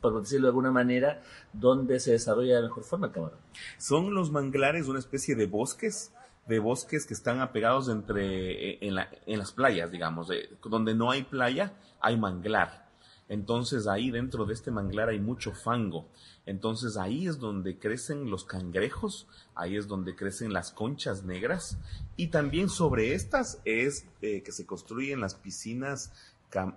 por 0.00 0.20
decirlo 0.20 0.46
de 0.46 0.50
alguna 0.50 0.72
manera, 0.72 1.22
donde 1.52 2.00
se 2.00 2.12
desarrolla 2.12 2.56
de 2.56 2.62
mejor 2.62 2.82
forma 2.82 3.06
el 3.06 3.12
camarón. 3.12 3.38
Son 3.78 4.12
los 4.12 4.32
manglares 4.32 4.88
una 4.88 4.98
especie 4.98 5.36
de 5.36 5.46
bosques 5.46 6.12
de 6.46 6.58
bosques 6.58 7.06
que 7.06 7.14
están 7.14 7.40
apegados 7.40 7.88
entre 7.88 8.84
en, 8.86 8.94
la, 8.94 9.08
en 9.26 9.38
las 9.38 9.52
playas, 9.52 9.90
digamos, 9.90 10.28
donde 10.62 10.94
no 10.94 11.10
hay 11.10 11.22
playa, 11.22 11.72
hay 12.00 12.16
manglar. 12.16 12.84
Entonces 13.28 13.86
ahí 13.86 14.10
dentro 14.10 14.44
de 14.44 14.52
este 14.52 14.70
manglar 14.70 15.08
hay 15.08 15.18
mucho 15.18 15.52
fango. 15.52 16.06
Entonces 16.46 16.96
ahí 16.98 17.26
es 17.26 17.38
donde 17.38 17.78
crecen 17.78 18.30
los 18.30 18.44
cangrejos, 18.44 19.26
ahí 19.54 19.76
es 19.76 19.88
donde 19.88 20.14
crecen 20.14 20.52
las 20.52 20.72
conchas 20.72 21.24
negras 21.24 21.78
y 22.16 22.26
también 22.26 22.68
sobre 22.68 23.14
estas 23.14 23.60
es 23.64 24.06
eh, 24.20 24.42
que 24.42 24.52
se 24.52 24.66
construyen 24.66 25.20
las 25.20 25.34
piscinas 25.34 26.12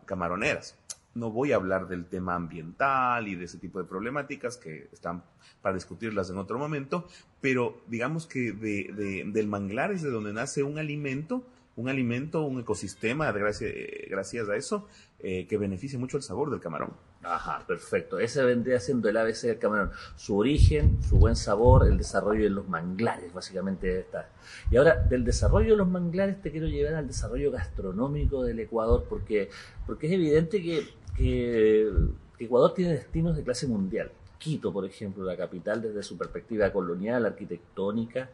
camaroneras. 0.05 0.75
No 1.17 1.31
voy 1.31 1.51
a 1.51 1.55
hablar 1.55 1.87
del 1.87 2.05
tema 2.05 2.35
ambiental 2.35 3.27
y 3.27 3.35
de 3.35 3.45
ese 3.45 3.57
tipo 3.57 3.79
de 3.79 3.85
problemáticas 3.85 4.57
que 4.57 4.89
están 4.91 5.23
para 5.61 5.75
discutirlas 5.75 6.29
en 6.29 6.37
otro 6.37 6.59
momento, 6.59 7.07
pero 7.41 7.81
digamos 7.87 8.27
que 8.27 8.51
del 8.53 9.47
manglar 9.47 9.91
es 9.91 10.01
de 10.01 10.09
donde 10.09 10.33
nace 10.33 10.63
un 10.63 10.77
alimento 10.77 11.43
un 11.77 11.89
alimento, 11.89 12.41
un 12.41 12.59
ecosistema, 12.59 13.31
gracias, 13.31 13.71
gracias 14.09 14.49
a 14.49 14.55
eso, 14.55 14.87
eh, 15.19 15.45
que 15.47 15.57
beneficia 15.57 15.97
mucho 15.99 16.17
el 16.17 16.23
sabor 16.23 16.49
del 16.49 16.59
camarón. 16.59 16.91
Ajá, 17.21 17.63
perfecto. 17.67 18.19
Ese 18.19 18.43
vendría 18.43 18.79
siendo 18.79 19.09
el 19.09 19.17
ABC 19.17 19.43
del 19.43 19.59
camarón. 19.59 19.91
Su 20.15 20.37
origen, 20.37 21.01
su 21.03 21.17
buen 21.17 21.35
sabor, 21.35 21.87
el 21.87 21.97
desarrollo 21.97 22.43
de 22.43 22.49
los 22.49 22.67
manglares, 22.67 23.31
básicamente 23.31 23.99
está. 23.99 24.29
Y 24.71 24.77
ahora, 24.77 24.95
del 24.95 25.23
desarrollo 25.23 25.71
de 25.71 25.77
los 25.77 25.87
manglares 25.87 26.41
te 26.41 26.51
quiero 26.51 26.67
llevar 26.67 26.95
al 26.95 27.07
desarrollo 27.07 27.51
gastronómico 27.51 28.43
del 28.43 28.59
Ecuador, 28.59 29.05
porque, 29.07 29.49
porque 29.85 30.07
es 30.07 30.13
evidente 30.13 30.63
que, 30.63 30.83
que 31.17 31.91
Ecuador 32.39 32.73
tiene 32.73 32.93
destinos 32.93 33.35
de 33.35 33.43
clase 33.43 33.67
mundial. 33.67 34.11
Quito, 34.37 34.71
por 34.71 34.85
ejemplo, 34.85 35.23
la 35.23 35.35
capital 35.35 35.81
desde 35.81 36.03
su 36.03 36.17
perspectiva 36.17 36.71
colonial, 36.71 37.25
arquitectónica, 37.25 38.29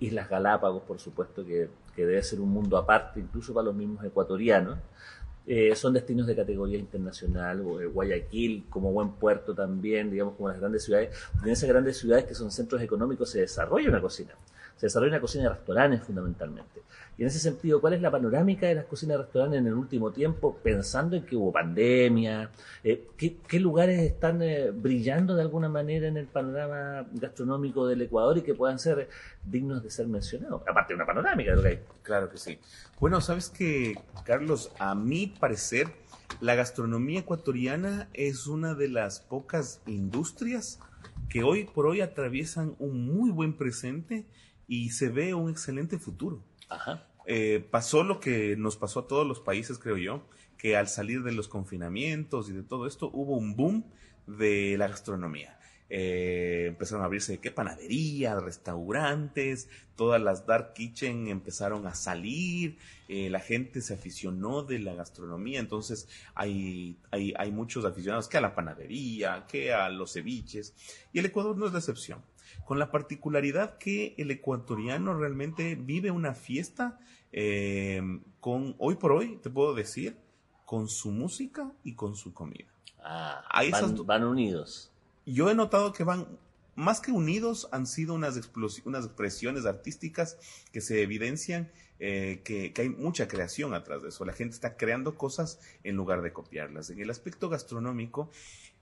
Islas 0.00 0.28
Galápagos, 0.28 0.82
por 0.82 0.98
supuesto, 0.98 1.44
que, 1.44 1.68
debe 1.96 2.22
ser 2.22 2.40
un 2.40 2.50
mundo 2.50 2.76
aparte, 2.76 3.20
incluso 3.20 3.54
para 3.54 3.66
los 3.66 3.74
mismos 3.74 4.04
ecuatorianos. 4.04 4.78
eh, 5.46 5.76
son 5.76 5.92
destinos 5.92 6.26
de 6.26 6.34
categoría 6.34 6.78
internacional, 6.78 7.60
eh, 7.60 7.84
Guayaquil 7.86 8.64
como 8.70 8.90
buen 8.92 9.10
puerto 9.12 9.54
también, 9.54 10.10
digamos 10.10 10.36
como 10.36 10.48
las 10.48 10.58
grandes 10.58 10.84
ciudades, 10.84 11.14
en 11.42 11.50
esas 11.50 11.68
grandes 11.68 11.98
ciudades 11.98 12.24
que 12.24 12.34
son 12.34 12.50
centros 12.50 12.80
económicos 12.80 13.30
se 13.30 13.40
desarrolla 13.40 13.90
una 13.90 14.00
cocina, 14.00 14.32
se 14.76 14.86
desarrolla 14.86 15.12
una 15.12 15.20
cocina 15.20 15.44
de 15.44 15.50
restaurantes 15.50 16.02
fundamentalmente. 16.02 16.82
Y 17.16 17.22
en 17.22 17.28
ese 17.28 17.38
sentido, 17.38 17.80
¿cuál 17.80 17.94
es 17.94 18.02
la 18.02 18.10
panorámica 18.10 18.66
de 18.66 18.74
las 18.74 18.86
cocinas 18.86 19.16
de 19.16 19.22
restaurantes 19.24 19.60
en 19.60 19.66
el 19.68 19.74
último 19.74 20.10
tiempo, 20.10 20.58
pensando 20.62 21.14
en 21.14 21.24
que 21.24 21.36
hubo 21.36 21.52
pandemia? 21.52 22.50
Eh, 22.82 23.06
¿qué, 23.16 23.60
lugares 23.60 24.00
están 24.00 24.42
brillando 24.74 25.36
de 25.36 25.42
alguna 25.42 25.68
manera 25.68 26.08
en 26.08 26.16
el 26.16 26.26
panorama 26.26 27.06
gastronómico 27.12 27.86
del 27.86 28.02
Ecuador 28.02 28.38
y 28.38 28.42
que 28.42 28.54
puedan 28.54 28.80
ser 28.80 29.08
dignos 29.44 29.82
de 29.82 29.90
ser 29.90 30.08
mencionados? 30.08 30.62
Aparte 30.66 30.92
de 30.92 30.96
una 30.96 31.06
panorámica 31.06 31.50
de 31.50 31.56
lo 31.56 31.62
que 31.62 31.68
hay. 31.68 31.80
Claro 32.02 32.28
que 32.28 32.36
sí. 32.36 32.58
Bueno, 32.98 33.20
sabes 33.20 33.50
que, 33.50 33.94
Carlos, 34.24 34.72
a 34.80 34.96
mi 34.96 35.28
parecer, 35.28 35.86
la 36.40 36.56
gastronomía 36.56 37.20
ecuatoriana 37.20 38.08
es 38.12 38.48
una 38.48 38.74
de 38.74 38.88
las 38.88 39.20
pocas 39.20 39.80
industrias 39.86 40.80
que 41.28 41.42
hoy 41.42 41.64
por 41.64 41.86
hoy 41.86 42.00
atraviesan 42.00 42.74
un 42.78 43.06
muy 43.06 43.30
buen 43.30 43.56
presente 43.56 44.26
y 44.66 44.90
se 44.90 45.08
ve 45.08 45.34
un 45.34 45.50
excelente 45.50 45.98
futuro. 45.98 46.42
Eh, 47.26 47.66
pasó 47.70 48.02
lo 48.02 48.20
que 48.20 48.56
nos 48.56 48.76
pasó 48.76 49.00
a 49.00 49.06
todos 49.06 49.26
los 49.26 49.40
países, 49.40 49.78
creo 49.78 49.96
yo, 49.96 50.26
que 50.58 50.76
al 50.76 50.88
salir 50.88 51.22
de 51.22 51.32
los 51.32 51.48
confinamientos 51.48 52.48
y 52.48 52.52
de 52.52 52.62
todo 52.62 52.86
esto 52.86 53.10
hubo 53.12 53.36
un 53.36 53.56
boom 53.56 53.84
de 54.26 54.76
la 54.78 54.88
gastronomía. 54.88 55.58
Eh, 55.90 56.66
empezaron 56.68 57.02
a 57.02 57.06
abrirse 57.06 57.38
qué 57.38 57.50
panaderías, 57.50 58.42
restaurantes, 58.42 59.68
todas 59.96 60.20
las 60.20 60.46
dark 60.46 60.72
kitchen 60.72 61.28
empezaron 61.28 61.86
a 61.86 61.94
salir, 61.94 62.78
eh, 63.06 63.28
la 63.28 63.38
gente 63.38 63.82
se 63.82 63.94
aficionó 63.94 64.62
de 64.62 64.78
la 64.78 64.94
gastronomía, 64.94 65.60
entonces 65.60 66.08
hay, 66.34 66.98
hay, 67.10 67.34
hay 67.36 67.52
muchos 67.52 67.84
aficionados 67.84 68.28
que 68.28 68.38
a 68.38 68.40
la 68.40 68.54
panadería, 68.54 69.46
que 69.46 69.74
a 69.74 69.90
los 69.90 70.14
ceviches, 70.14 70.74
y 71.12 71.18
el 71.18 71.26
Ecuador 71.26 71.56
no 71.56 71.66
es 71.66 71.72
la 71.72 71.78
excepción, 71.80 72.22
con 72.64 72.78
la 72.78 72.90
particularidad 72.90 73.78
que 73.78 74.14
el 74.18 74.30
ecuatoriano 74.30 75.14
realmente 75.14 75.74
vive 75.74 76.10
una 76.10 76.34
fiesta 76.34 76.98
eh, 77.32 78.00
con, 78.40 78.74
hoy 78.78 78.96
por 78.96 79.12
hoy, 79.12 79.38
te 79.42 79.50
puedo 79.50 79.74
decir, 79.74 80.16
con 80.64 80.88
su 80.88 81.10
música 81.10 81.72
y 81.82 81.94
con 81.94 82.14
su 82.16 82.32
comida. 82.32 82.68
Ah, 83.02 83.44
van 84.06 84.24
unidos 84.24 84.90
yo 85.26 85.50
he 85.50 85.54
notado 85.54 85.92
que 85.92 86.04
van 86.04 86.26
más 86.74 87.00
que 87.00 87.12
unidos, 87.12 87.68
han 87.70 87.86
sido 87.86 88.14
unas, 88.14 88.38
unas 88.84 89.04
expresiones 89.04 89.64
artísticas 89.64 90.38
que 90.72 90.80
se 90.80 91.02
evidencian 91.02 91.70
eh, 92.00 92.40
que, 92.44 92.72
hay 92.76 92.88
mucha 92.88 93.28
creación 93.28 93.74
atrás 93.74 94.02
de 94.02 94.08
eso. 94.08 94.24
La 94.24 94.32
gente 94.32 94.54
está 94.54 94.76
creando 94.76 95.16
cosas 95.16 95.60
en 95.84 95.94
lugar 95.94 96.20
de 96.22 96.32
copiarlas. 96.32 96.90
En 96.90 96.98
el 96.98 97.10
aspecto 97.10 97.48
gastronómico, 97.48 98.28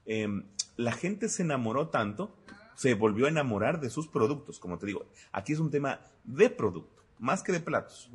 em, 0.07 0.45
la 0.77 0.93
gente 0.93 1.29
se 1.29 1.43
enamoró 1.43 1.89
tanto, 1.89 2.35
se 2.83 2.95
volvió 2.95 3.27
a 3.27 3.29
enamorar 3.29 3.81
de 3.81 3.91
sus 3.91 4.09
productos. 4.09 4.59
Como 4.59 4.77
te 4.77 4.87
digo, 4.87 5.07
aquí 5.31 5.53
es 5.53 5.61
un 5.61 5.71
tema 5.71 6.01
de 6.25 6.51
producto, 6.51 7.05
más 7.21 7.45
que 7.45 7.53
de 7.53 7.61
platos. 7.61 8.11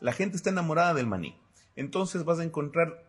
La 0.00 0.12
gente 0.12 0.36
está 0.36 0.50
enamorada 0.50 0.94
del 0.94 1.06
maní. 1.06 1.36
Entonces 1.76 2.24
vas 2.24 2.40
a 2.40 2.44
encontrar 2.44 3.04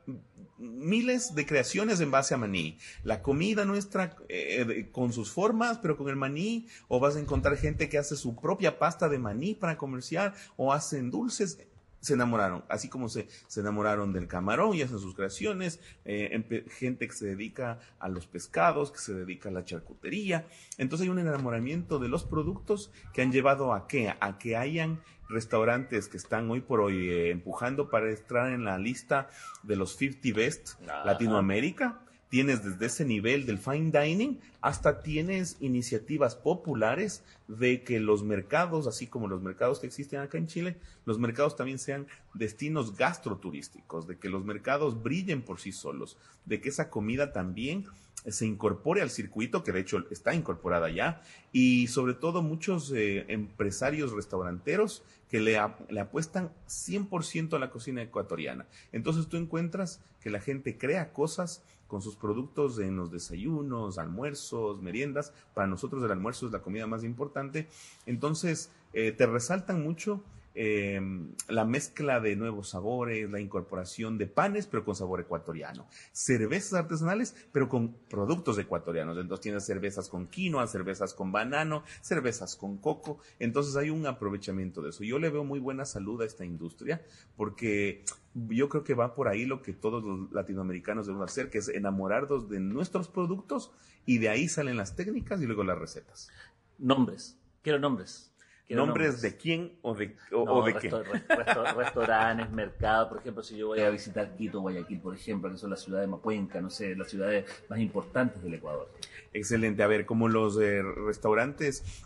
miles 0.59 1.33
de 1.33 1.47
creaciones 1.47 2.01
en 2.01 2.11
base 2.11 2.35
a 2.35 2.37
maní. 2.37 2.77
La 3.03 3.23
comida 3.23 3.65
nuestra 3.65 4.15
eh, 4.29 4.89
con 4.91 5.11
sus 5.11 5.31
formas, 5.31 5.79
pero 5.79 5.97
con 5.97 6.07
el 6.07 6.17
maní, 6.17 6.67
o 6.87 6.99
vas 6.99 7.15
a 7.15 7.19
encontrar 7.19 7.57
gente 7.57 7.89
que 7.89 7.97
hace 7.97 8.15
su 8.15 8.35
propia 8.35 8.77
pasta 8.77 9.09
de 9.09 9.17
maní 9.17 9.55
para 9.55 9.79
comerciar, 9.79 10.35
o 10.55 10.71
hacen 10.71 11.09
dulces. 11.09 11.57
Se 12.01 12.15
enamoraron, 12.15 12.63
así 12.67 12.89
como 12.89 13.07
se, 13.09 13.27
se 13.47 13.61
enamoraron 13.61 14.11
del 14.11 14.27
camarón 14.27 14.75
y 14.75 14.81
hacen 14.81 14.99
sus 14.99 15.15
creaciones, 15.15 15.79
eh, 16.03 16.65
gente 16.69 17.07
que 17.07 17.13
se 17.13 17.27
dedica 17.27 17.79
a 17.99 18.09
los 18.09 18.27
pescados, 18.27 18.91
que 18.91 18.99
se 18.99 19.13
dedica 19.13 19.49
a 19.49 19.51
la 19.51 19.63
charcutería. 19.63 20.45
Entonces 20.77 21.05
hay 21.05 21.09
un 21.09 21.19
enamoramiento 21.19 21.99
de 21.99 22.09
los 22.09 22.23
productos 22.23 22.91
que 23.13 23.21
han 23.21 23.31
llevado 23.31 23.73
a 23.73 23.87
qué? 23.87 24.13
A 24.19 24.37
que 24.37 24.57
hayan 24.57 24.99
restaurantes 25.31 26.07
que 26.07 26.17
están 26.17 26.49
hoy 26.51 26.61
por 26.61 26.81
hoy 26.81 27.09
eh, 27.09 27.31
empujando 27.31 27.89
para 27.89 28.09
entrar 28.09 28.51
en 28.51 28.65
la 28.65 28.77
lista 28.77 29.29
de 29.63 29.75
los 29.75 29.95
50 29.95 30.37
Best 30.37 30.81
Latinoamérica. 31.05 32.01
Tienes 32.31 32.63
desde 32.63 32.85
ese 32.85 33.03
nivel 33.03 33.45
del 33.45 33.57
fine 33.57 33.91
dining 33.91 34.39
hasta 34.61 35.01
tienes 35.01 35.57
iniciativas 35.59 36.33
populares 36.33 37.25
de 37.49 37.83
que 37.83 37.99
los 37.99 38.23
mercados, 38.23 38.87
así 38.87 39.05
como 39.05 39.27
los 39.27 39.41
mercados 39.41 39.81
que 39.81 39.87
existen 39.87 40.21
acá 40.21 40.37
en 40.37 40.47
Chile, 40.47 40.77
los 41.03 41.19
mercados 41.19 41.57
también 41.57 41.77
sean 41.77 42.07
destinos 42.33 42.95
gastroturísticos, 42.95 44.07
de 44.07 44.17
que 44.17 44.29
los 44.29 44.45
mercados 44.45 45.03
brillen 45.03 45.41
por 45.41 45.59
sí 45.59 45.73
solos, 45.73 46.17
de 46.45 46.61
que 46.61 46.69
esa 46.69 46.89
comida 46.89 47.33
también 47.33 47.83
se 48.25 48.45
incorpore 48.45 49.01
al 49.01 49.09
circuito, 49.09 49.61
que 49.61 49.73
de 49.73 49.81
hecho 49.81 50.05
está 50.09 50.33
incorporada 50.33 50.89
ya, 50.89 51.21
y 51.51 51.87
sobre 51.87 52.13
todo 52.13 52.41
muchos 52.41 52.93
eh, 52.93 53.25
empresarios 53.27 54.13
restauranteros 54.13 55.03
que 55.29 55.41
le, 55.41 55.59
le 55.89 55.99
apuestan 55.99 56.49
100% 56.69 57.55
a 57.55 57.59
la 57.59 57.71
cocina 57.71 58.01
ecuatoriana. 58.01 58.67
Entonces 58.93 59.27
tú 59.27 59.35
encuentras 59.35 59.99
que 60.21 60.29
la 60.29 60.39
gente 60.39 60.77
crea 60.77 61.11
cosas 61.11 61.63
con 61.91 62.01
sus 62.01 62.15
productos 62.15 62.79
en 62.79 62.95
los 62.95 63.11
desayunos, 63.11 63.97
almuerzos, 63.97 64.81
meriendas. 64.81 65.33
Para 65.53 65.67
nosotros 65.67 66.01
el 66.01 66.11
almuerzo 66.11 66.45
es 66.45 66.53
la 66.53 66.61
comida 66.61 66.87
más 66.87 67.03
importante. 67.03 67.67
Entonces 68.05 68.71
eh, 68.93 69.11
te 69.11 69.25
resaltan 69.25 69.83
mucho 69.83 70.23
Em, 70.53 71.33
la 71.47 71.63
mezcla 71.63 72.19
de 72.19 72.35
nuevos 72.35 72.69
sabores, 72.69 73.29
la 73.29 73.39
incorporación 73.39 74.17
de 74.17 74.27
panes, 74.27 74.67
pero 74.67 74.83
con 74.83 74.95
sabor 74.95 75.21
ecuatoriano. 75.21 75.87
Cervezas 76.11 76.73
artesanales, 76.73 77.35
pero 77.51 77.69
con 77.69 77.93
productos 78.09 78.57
ecuatorianos. 78.57 79.17
Entonces 79.17 79.43
tienes 79.43 79.65
cervezas 79.65 80.09
con 80.09 80.27
quinoa, 80.27 80.67
cervezas 80.67 81.13
con 81.13 81.31
banano, 81.31 81.83
cervezas 82.01 82.55
con 82.57 82.77
coco. 82.77 83.19
Entonces 83.39 83.77
hay 83.77 83.89
un 83.89 84.05
aprovechamiento 84.05 84.81
de 84.81 84.89
eso. 84.89 85.03
Yo 85.03 85.19
le 85.19 85.29
veo 85.29 85.45
muy 85.45 85.59
buena 85.59 85.85
salud 85.85 86.21
a 86.21 86.25
esta 86.25 86.43
industria 86.43 87.01
porque 87.37 88.03
yo 88.33 88.67
creo 88.67 88.83
que 88.83 88.93
va 88.93 89.15
por 89.15 89.27
ahí 89.29 89.45
lo 89.45 89.61
que 89.61 89.73
todos 89.73 90.03
los 90.03 90.31
latinoamericanos 90.31 91.07
debemos 91.07 91.31
hacer, 91.31 91.49
que 91.49 91.59
es 91.59 91.69
enamorarnos 91.69 92.49
de 92.49 92.59
nuestros 92.59 93.07
productos 93.07 93.71
y 94.05 94.17
de 94.17 94.29
ahí 94.29 94.47
salen 94.49 94.77
las 94.77 94.95
técnicas 94.95 95.41
y 95.41 95.45
luego 95.45 95.63
las 95.63 95.77
recetas. 95.77 96.29
Nombres. 96.77 97.37
Quiero 97.61 97.79
nombres. 97.79 98.30
¿Nombres 98.75 99.21
de 99.21 99.37
quién 99.37 99.73
o 99.81 99.93
de, 99.93 100.15
o, 100.31 100.63
de 100.63 100.75
qué? 100.75 100.89
restaurantes, 101.75 102.49
mercados, 102.51 103.09
por 103.09 103.19
ejemplo, 103.19 103.43
si 103.43 103.57
yo 103.57 103.67
voy 103.67 103.81
a 103.81 103.89
visitar 103.89 104.35
Quito, 104.35 104.61
Guayaquil, 104.61 104.99
por 104.99 105.15
ejemplo, 105.15 105.49
que 105.51 105.57
son 105.57 105.69
las 105.69 105.81
ciudades 105.81 106.07
de 106.07 106.11
Mapuenca, 106.11 106.61
no 106.61 106.69
sé, 106.69 106.95
las 106.95 107.09
ciudades 107.09 107.45
más 107.69 107.79
importantes 107.79 108.41
del 108.43 108.55
Ecuador. 108.55 108.91
Excelente, 109.33 109.83
a 109.83 109.87
ver, 109.87 110.05
como 110.05 110.27
los 110.27 110.59
eh, 110.59 110.81
restaurantes 110.81 112.05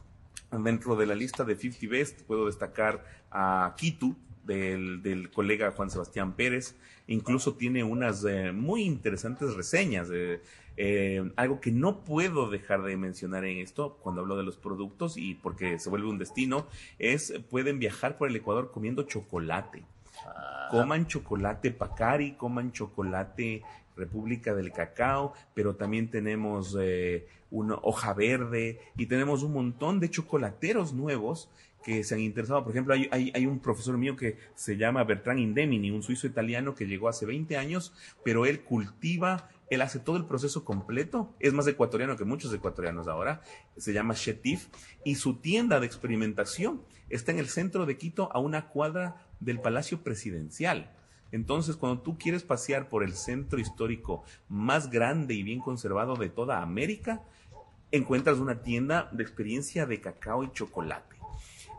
dentro 0.51 0.95
de 0.95 1.06
la 1.06 1.15
lista 1.15 1.43
de 1.43 1.56
50 1.56 1.88
Best, 1.89 2.21
puedo 2.23 2.45
destacar 2.45 3.04
a 3.32 3.73
Quito, 3.78 4.15
del, 4.45 5.01
del, 5.01 5.31
colega 5.31 5.71
Juan 5.71 5.89
Sebastián 5.89 6.34
Pérez. 6.34 6.75
Incluso 7.08 7.55
tiene 7.55 7.84
unas 7.84 8.23
eh, 8.25 8.51
muy 8.51 8.84
interesantes 8.84 9.55
reseñas. 9.55 10.10
eh, 10.77 11.31
algo 11.36 11.62
que 11.62 11.71
no 11.71 12.03
puedo 12.03 12.49
dejar 12.49 12.84
de 12.84 12.97
mencionar 12.97 13.45
en 13.45 13.60
esto 13.60 13.97
cuando 14.01 14.21
hablo 14.21 14.36
de 14.36 14.43
los 14.43 14.58
productos 14.58 15.15
y 15.17 15.36
porque 15.36 15.79
se 15.79 15.89
vuelve 15.89 16.10
un 16.10 16.17
destino 16.17 16.67
es 16.99 17.34
pueden 17.49 17.79
viajar 17.79 18.17
por 18.17 18.29
el 18.29 18.36
Ecuador 18.36 18.71
comiendo 18.71 19.03
chocolate. 19.03 19.84
Ah. 20.25 20.67
Coman 20.71 21.08
chocolate 21.08 21.71
Pacari, 21.71 22.34
coman 22.34 22.71
chocolate 22.71 23.63
República 23.95 24.53
del 24.53 24.71
Cacao, 24.71 25.34
pero 25.53 25.75
también 25.75 26.10
tenemos 26.10 26.75
eh, 26.79 27.27
una 27.51 27.75
hoja 27.81 28.13
verde 28.13 28.79
y 28.97 29.05
tenemos 29.05 29.43
un 29.43 29.53
montón 29.53 29.99
de 29.99 30.10
chocolateros 30.10 30.93
nuevos 30.93 31.49
que 31.86 32.04
se 32.04 32.15
han 32.15 32.21
interesado. 32.21 32.63
Por 32.63 32.71
ejemplo, 32.71 32.95
hay, 32.95 33.45
un 33.45 33.60
profesor 33.60 33.95
mío 33.95 34.15
que 34.15 34.39
se 34.56 34.76
llama 34.76 35.04
Bertrand 35.04 35.39
Indemini, 35.39 35.91
un 35.91 36.02
suizo 36.02 36.26
italiano 36.26 36.74
que 36.74 36.88
llegó 36.88 37.08
hace 37.08 37.28
20 37.28 37.58
años, 37.58 37.93
pero 38.24 38.48
él 38.48 38.62
cultiva 38.62 39.50
él 39.69 39.82
hace 39.82 40.00
todo 40.00 40.17
el 40.17 40.26
proceso 40.26 40.63
completo, 40.63 41.34
es 41.39 41.54
más 41.54 41.65
ecuatoriano 41.65 42.15
que 42.15 42.24
muchos 42.24 42.54
ecuatorianos 42.54 43.08
ahora, 43.08 43.41
se 43.78 43.93
llama 43.93 44.13
Shetif, 44.13 44.67
y 45.04 45.15
su 45.15 45.38
tienda 45.38 45.80
de 45.80 45.88
experimentación 45.88 46.84
está 47.10 47.32
en 47.32 47.39
el 47.39 47.48
centro 47.48 47.88
de 47.88 47.98
Quito 47.98 48.30
a 48.32 48.39
una 48.39 48.67
cuadra 48.67 49.28
del 49.39 49.60
Palacio 49.60 50.04
Presidencial. 50.04 50.91
Entonces, 51.32 51.76
cuando 51.76 52.02
tú 52.02 52.17
quieres 52.17 52.43
pasear 52.43 52.89
por 52.89 53.04
el 53.04 53.13
centro 53.13 53.60
histórico 53.60 54.24
más 54.50 54.91
grande 54.91 55.34
y 55.34 55.41
bien 55.41 55.60
conservado 55.60 56.15
de 56.15 56.30
toda 56.30 56.62
América, 56.62 57.24
encuentras 57.91 58.38
una 58.38 58.62
tienda 58.62 59.10
de 59.12 59.24
experiencia 59.24 59.88
de 59.88 60.00
cacao 60.00 60.43
y 60.43 60.52
chocolate. 60.52 61.14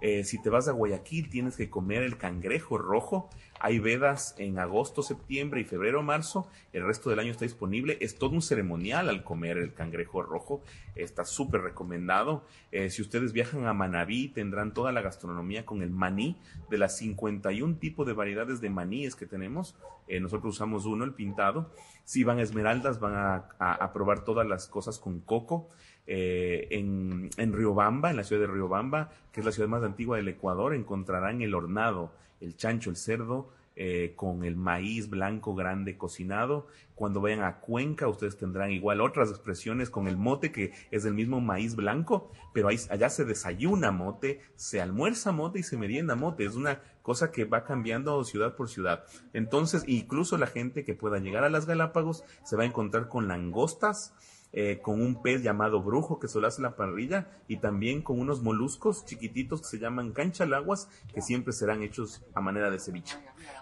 Eh, 0.01 0.25
si 0.25 0.41
te 0.41 0.51
vas 0.51 0.69
a 0.69 0.73
Guayaquil, 0.73 1.31
tienes 1.31 1.57
que 1.57 1.71
comer 1.71 2.03
el 2.03 2.19
cangrejo 2.19 2.79
rojo. 2.79 3.31
Hay 3.59 3.79
vedas 3.79 4.35
en 4.39 4.59
agosto, 4.59 5.03
septiembre 5.03 5.61
y 5.61 5.65
febrero, 5.65 6.03
marzo. 6.03 6.49
El 6.73 6.85
resto 6.85 7.09
del 7.09 7.19
año 7.19 7.31
está 7.31 7.45
disponible. 7.45 7.97
Es 8.01 8.19
todo 8.19 8.31
un 8.31 8.43
ceremonial 8.43 9.09
al 9.09 9.25
comer 9.25 9.57
el 9.57 9.73
cangrejo 9.73 10.23
rojo. 10.23 10.63
Está 10.95 11.25
súper 11.25 11.63
recomendado. 11.63 12.45
Eh, 12.73 12.91
si 12.91 13.01
ustedes 13.01 13.33
viajan 13.33 13.67
a 13.67 13.73
Manabí, 13.73 14.29
tendrán 14.29 14.75
toda 14.75 14.93
la 14.93 15.01
gastronomía 15.01 15.65
con 15.65 15.83
el 15.83 15.91
maní. 15.91 16.37
De 16.69 16.79
las 16.79 16.99
51 16.99 17.77
tipos 17.77 18.07
de 18.07 18.13
variedades 18.13 18.61
de 18.61 18.71
maníes 18.71 19.17
que 19.17 19.27
tenemos, 19.27 19.77
eh, 20.09 20.21
nosotros 20.21 20.55
usamos 20.55 20.85
uno, 20.85 21.05
el 21.05 21.15
pintado. 21.15 21.71
Si 22.05 22.23
van 22.23 22.39
a 22.39 22.43
Esmeraldas, 22.43 23.01
van 23.01 23.15
a 23.59 23.93
probar 23.93 24.25
todas 24.25 24.47
las 24.47 24.69
cosas 24.69 24.99
con 24.99 25.21
coco. 25.21 25.69
Eh, 26.07 26.69
en, 26.71 27.31
en, 27.37 27.53
Riobamba, 27.53 28.11
en 28.11 28.17
la 28.17 28.25
ciudad 28.25 28.43
de 28.43 28.53
Riobamba, 28.53 29.11
que 29.33 29.41
es 29.41 29.47
la 29.47 29.53
ciudad 29.53 29.69
más 29.69 29.83
antigua 29.83 30.17
del 30.17 30.29
Ecuador, 30.29 30.75
encontrarán 30.75 31.43
el 31.43 31.55
hornado, 31.55 32.13
el 32.41 32.57
chancho, 32.57 32.91
el 32.91 32.97
cerdo, 32.97 33.51
eh, 33.79 34.15
con 34.17 34.43
el 34.43 34.57
maíz 34.57 35.11
blanco 35.11 35.55
grande 35.55 35.99
cocinado. 35.99 36.67
Cuando 36.95 37.21
vayan 37.21 37.43
a 37.43 37.61
Cuenca, 37.61 38.09
ustedes 38.09 38.39
tendrán 38.39 38.71
igual 38.71 39.03
otras 39.03 39.29
expresiones 39.29 39.91
con 39.91 40.09
el 40.09 40.17
mote, 40.17 40.51
que 40.51 40.73
es 40.91 41.05
el 41.05 41.13
mismo 41.13 41.43
maíz 41.43 41.77
blanco, 41.77 42.31
pero 42.55 42.69
ahí, 42.69 42.79
allá 42.89 43.11
se 43.11 43.27
desayuna 43.27 43.91
mote, 43.91 44.41
se 44.55 44.81
almuerza 44.81 45.31
mote 45.31 45.59
y 45.59 45.63
se 45.63 45.77
merienda 45.77 46.15
mote. 46.15 46.47
Es 46.47 46.55
una 46.55 46.81
cosa 47.03 47.31
que 47.31 47.45
va 47.45 47.65
cambiando 47.65 48.25
ciudad 48.25 48.57
por 48.57 48.71
ciudad. 48.71 49.05
Entonces, 49.35 49.85
incluso 49.87 50.39
la 50.39 50.47
gente 50.47 50.83
que 50.83 50.95
pueda 50.95 51.19
llegar 51.19 51.45
a 51.45 51.51
las 51.51 51.67
Galápagos 51.67 52.25
se 52.45 52.57
va 52.57 52.63
a 52.63 52.67
encontrar 52.67 53.09
con 53.09 53.29
langostas, 53.29 54.15
eh, 54.59 54.81
con 54.81 55.03
un 55.03 55.21
pez 55.21 55.43
llamado 55.43 55.83
brujo 55.83 56.19
que 56.19 56.29
solo 56.29 56.47
hace 56.47 56.63
la 56.63 56.77
parrilla 56.77 57.29
y 57.47 57.59
también 57.59 58.01
con 58.01 58.19
unos 58.19 58.41
moluscos 58.41 59.05
chiquititos 59.05 59.61
que 59.61 59.67
se 59.67 59.79
llaman 59.79 60.13
canchalaguas 60.13 60.89
que 61.13 61.21
siempre 61.21 61.53
serán 61.53 61.83
hechos 61.83 62.25
a 62.33 62.41
manera 62.41 62.71
de 62.71 62.81
ceviche. 62.81 63.19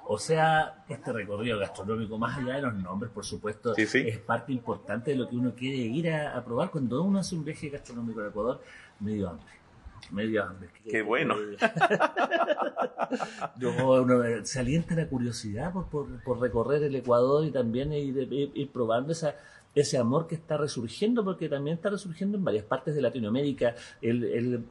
O 0.07 0.20
sea, 0.20 0.85
este 0.88 1.12
recorrido 1.12 1.59
gastronómico, 1.59 2.16
más 2.16 2.38
allá 2.38 2.54
de 2.54 2.62
los 2.62 2.74
nombres, 2.74 3.11
por 3.11 3.24
supuesto, 3.24 3.74
es 3.76 4.18
parte 4.18 4.52
importante 4.52 5.11
de 5.11 5.16
lo 5.16 5.28
que 5.28 5.35
uno 5.35 5.52
quiere 5.57 5.78
ir 5.78 6.12
a, 6.12 6.44
probar 6.44 6.70
cuando 6.70 7.02
uno 7.02 7.18
hace 7.18 7.35
un 7.35 7.44
viaje 7.44 7.70
gastronómico 7.70 8.20
al 8.20 8.28
Ecuador, 8.28 8.62
medio 9.00 9.30
hambre 9.30 9.48
medio 10.12 10.44
hambre. 10.44 10.68
Qué 10.88 11.02
bueno. 11.02 11.35
se 14.44 14.61
alienta 14.61 14.94
la 14.94 15.09
curiosidad 15.09 15.72
por, 15.72 16.40
recorrer 16.40 16.83
el 16.83 16.94
Ecuador 16.94 17.46
y 17.46 17.50
también 17.50 17.90
ir 17.92 18.70
probando 18.70 19.12
esa, 19.12 19.35
ese 19.74 19.98
amor 19.98 20.26
que 20.26 20.34
está 20.34 20.56
resurgiendo, 20.56 21.24
porque 21.24 21.48
también 21.48 21.76
está 21.76 21.90
resurgiendo 21.90 22.38
en 22.38 22.44
varias 22.44 22.64
partes 22.64 22.94
de 22.94 23.02
Latinoamérica, 23.02 23.74
el, 24.00 24.64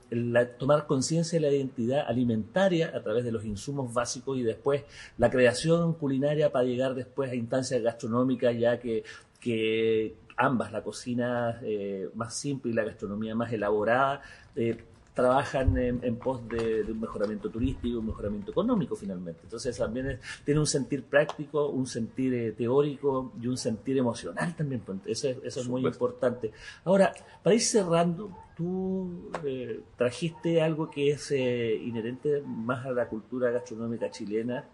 tomar 0.58 0.88
conciencia 0.88 1.40
de 1.40 1.48
la 1.48 1.54
identidad 1.54 2.06
alimentaria 2.08 2.92
a 2.96 3.02
través 3.02 3.24
de 3.24 3.32
los 3.32 3.44
insumos 3.46 3.94
básicos 3.94 4.38
y 4.38 4.44
después 4.44 4.84
la 5.18 5.30
creación 5.30 5.94
culinaria 5.94 6.52
para 6.52 6.66
llegar 6.66 6.96
después 6.96 7.32
a 7.32 7.36
instancias 7.36 7.82
gastronómicas, 7.82 8.58
ya 8.58 8.80
que, 8.80 9.04
que 9.40 10.16
ambas, 10.38 10.72
la 10.72 10.82
cocina 10.82 11.60
eh, 11.64 12.10
más 12.16 12.36
simple 12.36 12.72
y 12.72 12.76
la 12.76 12.84
gastronomía 12.84 13.36
más 13.36 13.52
elaborada, 13.52 14.22
eh, 14.56 14.78
trabajan 15.14 15.78
en, 15.78 16.16
pos 16.18 16.48
de, 16.48 16.84
un 16.90 17.00
mejoramiento 17.00 17.50
turístico, 17.50 18.00
un 18.00 18.08
mejoramiento 18.08 18.52
económico 18.52 18.96
finalmente. 18.96 19.42
Entonces 19.44 19.78
también 19.78 20.20
tiene 20.44 20.60
un 20.60 20.68
sentir 20.68 21.04
práctico, 21.04 21.68
un 21.68 21.86
sentir 21.86 22.34
eh, 22.34 22.52
teórico 22.54 23.32
y 23.42 23.48
un 23.48 23.58
sentir 23.58 23.98
emocional 23.98 24.56
también. 24.56 24.82
Pues, 24.82 25.00
eso, 25.06 25.30
eso 25.44 25.62
es 25.62 25.68
muy 25.68 25.86
importante. 25.86 26.52
Ahora, 26.84 27.14
para 27.44 27.56
ir 27.56 27.62
cerrando, 27.62 28.32
tú 28.56 29.32
eh, 29.44 29.82
trajiste 29.98 30.62
algo 30.62 30.90
que 30.90 31.12
es 31.12 31.32
eh, 31.32 31.76
inherente 31.76 32.42
más 32.42 32.86
a 32.86 32.92
la 32.92 33.08
cultura 33.08 33.52
gastronómica 33.52 34.10
chilena, 34.10 34.66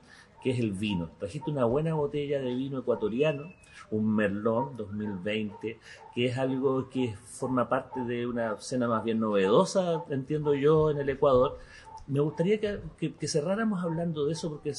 que 0.42 0.52
es 0.52 0.60
el 0.60 0.72
vino. 0.72 1.10
Trajiste 1.20 1.52
una 1.52 1.66
buena 1.66 1.94
botella 1.94 2.40
de 2.40 2.54
vino 2.54 2.80
ecuatoriano 2.80 3.52
un 3.92 4.16
Merlot 4.16 4.76
2020, 4.76 5.80
que 6.14 6.26
es 6.26 6.38
algo 6.38 6.90
que 6.90 7.16
forma 7.26 7.70
parte 7.70 8.02
de 8.02 8.28
una 8.28 8.54
escena 8.54 8.88
más 8.88 9.04
bien 9.04 9.20
novedosa, 9.20 10.04
entiendo 10.10 10.54
yo, 10.54 10.92
en 10.92 11.00
el 11.00 11.10
Ecuador. 11.10 11.60
Me 12.08 12.20
gustaría 12.20 12.60
que, 12.60 13.28
cerráramos 13.28 13.84
hablando 13.84 14.26
de 14.26 14.34
eso 14.34 14.50
porque 14.50 14.74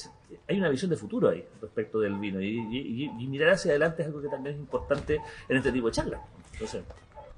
hay 0.49 0.59
una 0.59 0.69
visión 0.69 0.91
de 0.91 0.97
futuro 0.97 1.29
ahí 1.29 1.45
respecto 1.61 2.01
del 2.01 2.17
vino 2.19 2.43
y, 2.43 3.09
mirar 3.29 3.51
hacia 3.51 3.71
adelante 3.71 4.03
es 4.03 4.09
algo 4.09 4.21
que 4.21 4.29
también 4.29 4.57
es 4.57 4.61
importante 4.61 5.21
en 5.49 5.57
este 5.57 5.71
tipo 5.71 5.87
de 5.87 5.93
charlas. 5.93 6.21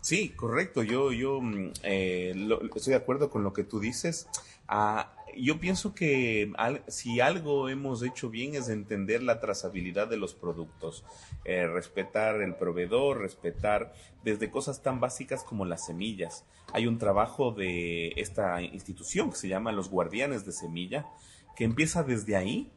Sí, 0.00 0.30
correcto. 0.30 0.82
Yo, 0.82 1.12
yo 1.12 1.40
mm, 1.40 1.72
eh, 1.84 2.34
estoy 2.74 2.92
de 2.92 2.96
acuerdo 2.96 3.30
con 3.30 3.44
lo 3.44 3.52
que 3.52 3.64
tú 3.64 3.78
dices. 3.78 4.26
Ah, 4.66 5.12
yo 5.36 5.58
pienso 5.60 5.94
que 5.94 6.52
si 6.88 7.20
algo 7.20 7.68
hemos 7.68 8.02
hecho 8.02 8.30
bien 8.30 8.54
es 8.54 8.68
entender 8.68 9.22
la 9.22 9.40
trazabilidad 9.40 10.08
de 10.08 10.16
los 10.16 10.34
productos, 10.34 11.04
eh, 11.44 11.66
respetar 11.66 12.40
el 12.42 12.54
proveedor, 12.54 13.20
respetar 13.20 13.92
desde 14.24 14.50
cosas 14.50 14.82
tan 14.82 15.00
básicas 15.00 15.44
como 15.44 15.64
las 15.64 15.86
semillas. 15.86 16.46
Hay 16.72 16.86
un 16.86 16.98
trabajo 16.98 17.52
de 17.52 18.12
esta 18.16 18.62
institución 18.62 19.30
que 19.30 19.36
se 19.36 19.48
llama 19.48 19.72
los 19.72 19.88
guardianes 19.88 20.44
de 20.44 20.52
semilla, 20.52 21.06
que 21.56 21.64
empieza 21.64 22.02
desde 22.02 22.36
ahí, 22.36 22.72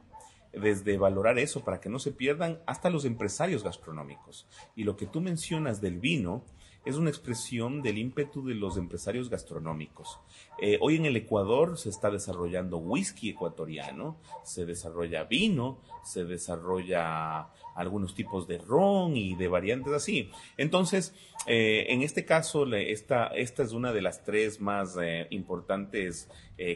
desde 0.51 0.97
valorar 0.97 1.37
eso 1.37 1.63
para 1.63 1.79
que 1.79 1.89
no 1.89 1.99
se 1.99 2.11
pierdan 2.11 2.59
hasta 2.65 2.89
los 2.89 3.05
empresarios 3.05 3.63
gastronómicos. 3.63 4.47
Y 4.75 4.83
lo 4.83 4.95
que 4.95 5.05
tú 5.05 5.21
mencionas 5.21 5.81
del 5.81 5.99
vino, 5.99 6.43
es 6.85 6.95
una 6.97 7.09
expresión 7.09 7.81
del 7.81 7.97
ímpetu 7.97 8.45
de 8.45 8.53
los 8.53 8.77
empresarios 8.77 9.29
gastronómicos. 9.29 10.19
Eh, 10.61 10.77
hoy 10.81 10.95
en 10.95 11.05
el 11.05 11.15
Ecuador 11.15 11.77
se 11.77 11.89
está 11.89 12.11
desarrollando 12.11 12.77
whisky 12.77 13.29
ecuatoriano, 13.29 14.17
se 14.43 14.65
desarrolla 14.65 15.23
vino, 15.23 15.81
se 16.03 16.25
desarrolla 16.25 17.49
algunos 17.75 18.15
tipos 18.15 18.47
de 18.47 18.59
ron 18.59 19.17
y 19.17 19.35
de 19.35 19.47
variantes 19.47 19.93
así. 19.93 20.29
Entonces, 20.57 21.13
eh, 21.47 21.87
en 21.89 22.03
este 22.03 22.23
caso, 22.23 22.65
esta, 22.73 23.27
esta 23.27 23.63
es 23.63 23.73
una 23.73 23.91
de 23.91 24.01
las 24.01 24.23
tres 24.23 24.61
más 24.61 24.95
eh, 25.01 25.27
importantes 25.31 26.29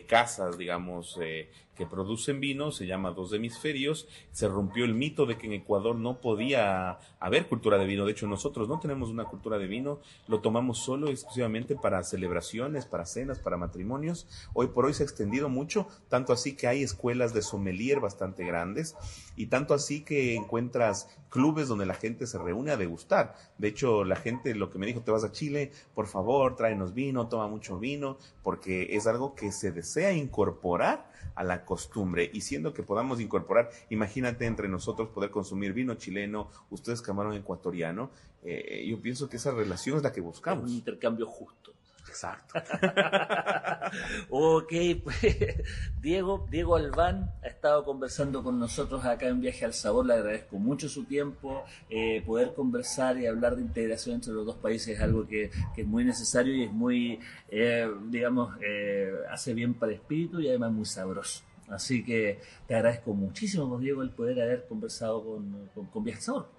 casas, 0.07 0.57
digamos, 0.57 1.17
que 1.79 1.85
producen 1.85 2.41
vino, 2.41 2.73
se 2.73 2.87
llama 2.87 3.11
Dos 3.11 3.31
Hemisferios. 3.31 4.05
Se 4.33 4.49
rompió 4.49 4.83
el 4.83 4.93
mito 4.93 5.25
de 5.25 5.37
que 5.37 5.47
en 5.47 5.53
Ecuador 5.53 5.95
no 5.95 6.19
podía 6.19 6.99
haber 7.21 7.47
cultura 7.47 7.77
de 7.77 7.85
vino. 7.85 8.05
De 8.05 8.11
hecho, 8.11 8.27
nosotros 8.27 8.67
no 8.67 8.81
tenemos 8.81 9.07
una 9.07 9.23
cultura 9.23 9.57
de 9.57 9.65
vino, 9.65 10.01
lo 10.27 10.41
tomamos 10.41 10.79
solo 10.79 11.09
exclusivamente 11.09 11.77
para 11.77 12.03
celebraciones, 12.03 12.85
para 12.85 13.05
cenas, 13.05 13.39
para 13.39 13.55
matrimonios. 13.55 14.27
Hoy 14.53 14.67
por 14.67 14.85
hoy 14.85 14.93
se 14.93 15.03
ha 15.03 15.05
extendido 15.05 15.47
mucho, 15.47 15.87
tanto 16.09 16.33
así 16.33 16.57
que 16.57 16.67
hay 16.67 16.83
escuelas 16.83 17.33
de 17.33 17.41
sommelier 17.41 18.01
bastante 18.01 18.43
grandes 18.43 18.97
y 19.37 19.45
tanto 19.45 19.73
así 19.73 20.03
que 20.03 20.35
encuentras 20.35 21.07
clubes 21.29 21.69
donde 21.69 21.85
la 21.85 21.93
gente 21.93 22.27
se 22.27 22.37
reúne 22.37 22.71
a 22.71 22.77
degustar. 22.77 23.35
De 23.57 23.69
hecho, 23.69 24.03
la 24.03 24.17
gente 24.17 24.53
lo 24.53 24.69
que 24.69 24.79
me 24.79 24.85
dijo, 24.85 24.99
te 24.99 25.11
vas 25.11 25.23
a 25.23 25.31
Chile, 25.31 25.71
por 25.95 26.07
favor, 26.07 26.57
tráenos 26.57 26.93
vino, 26.93 27.29
toma 27.29 27.47
mucho 27.47 27.79
vino, 27.79 28.17
porque 28.43 28.97
es 28.97 29.07
algo 29.07 29.33
que 29.33 29.53
se 29.53 29.71
desea 29.71 30.11
incorporar 30.11 31.09
a 31.35 31.43
la 31.43 31.63
costumbre 31.69 32.31
y 32.33 32.41
siendo 32.41 32.73
que 32.73 32.81
podamos 32.81 33.21
incorporar, 33.21 33.69
imagínate 33.91 34.47
entre 34.47 34.67
nosotros 34.67 35.09
poder 35.09 35.29
consumir 35.29 35.71
vino 35.71 35.93
chileno, 35.93 36.49
ustedes 36.71 36.99
camarón 36.99 37.35
ecuatoriano, 37.35 38.09
eh, 38.43 38.87
yo 38.89 38.99
pienso 38.99 39.29
que 39.29 39.37
esa 39.37 39.51
relación 39.51 39.97
es 39.97 40.03
la 40.03 40.11
que 40.11 40.19
buscamos. 40.19 40.63
Un 40.63 40.77
intercambio 40.77 41.27
justo. 41.27 41.71
Exacto. 42.07 42.59
ok, 44.29 44.73
pues 45.03 45.17
Diego, 46.01 46.47
Diego 46.49 46.75
Albán 46.75 47.31
ha 47.43 47.47
estado 47.47 47.85
conversando 47.85 48.43
con 48.43 48.59
nosotros 48.59 49.05
acá 49.05 49.27
en 49.27 49.39
Viaje 49.41 49.63
al 49.63 49.73
Sabor, 49.73 50.07
le 50.07 50.15
agradezco 50.15 50.57
mucho 50.57 50.89
su 50.89 51.03
tiempo, 51.03 51.63
eh, 51.87 52.23
poder 52.25 52.53
conversar 52.55 53.19
y 53.19 53.27
hablar 53.27 53.55
de 53.55 53.61
integración 53.61 54.15
entre 54.15 54.33
los 54.33 54.43
dos 54.43 54.55
países 54.55 54.97
es 54.97 55.01
algo 55.01 55.27
que, 55.27 55.51
es 55.77 55.85
muy 55.85 56.03
necesario 56.03 56.55
y 56.55 56.63
es 56.63 56.71
muy, 56.71 57.19
eh, 57.49 57.87
digamos, 58.07 58.57
eh, 58.61 59.13
hace 59.29 59.53
bien 59.53 59.75
para 59.75 59.91
el 59.91 59.99
espíritu 59.99 60.39
y 60.39 60.49
además 60.49 60.71
muy 60.71 60.85
sabroso. 60.85 61.43
Así 61.69 62.03
que 62.03 62.39
te 62.67 62.75
agradezco 62.75 63.13
muchísimo, 63.13 63.77
Diego, 63.77 64.01
el 64.01 64.11
poder 64.11 64.41
haber 64.41 64.67
conversado 64.67 65.23
con, 65.23 65.69
con, 65.73 65.85
con 65.87 66.21
Sabor. 66.21 66.49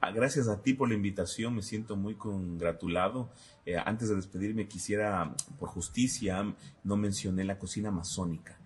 Ah, 0.00 0.10
gracias 0.10 0.48
a 0.48 0.62
ti 0.62 0.74
por 0.74 0.88
la 0.88 0.94
invitación, 0.94 1.54
me 1.54 1.62
siento 1.62 1.96
muy 1.96 2.14
congratulado. 2.14 3.30
Eh, 3.66 3.76
antes 3.76 4.08
de 4.08 4.16
despedirme, 4.16 4.68
quisiera, 4.68 5.34
por 5.58 5.70
justicia, 5.70 6.54
no 6.82 6.96
mencioné 6.96 7.44
la 7.44 7.58
cocina 7.58 7.88
amazónica. 7.88 8.58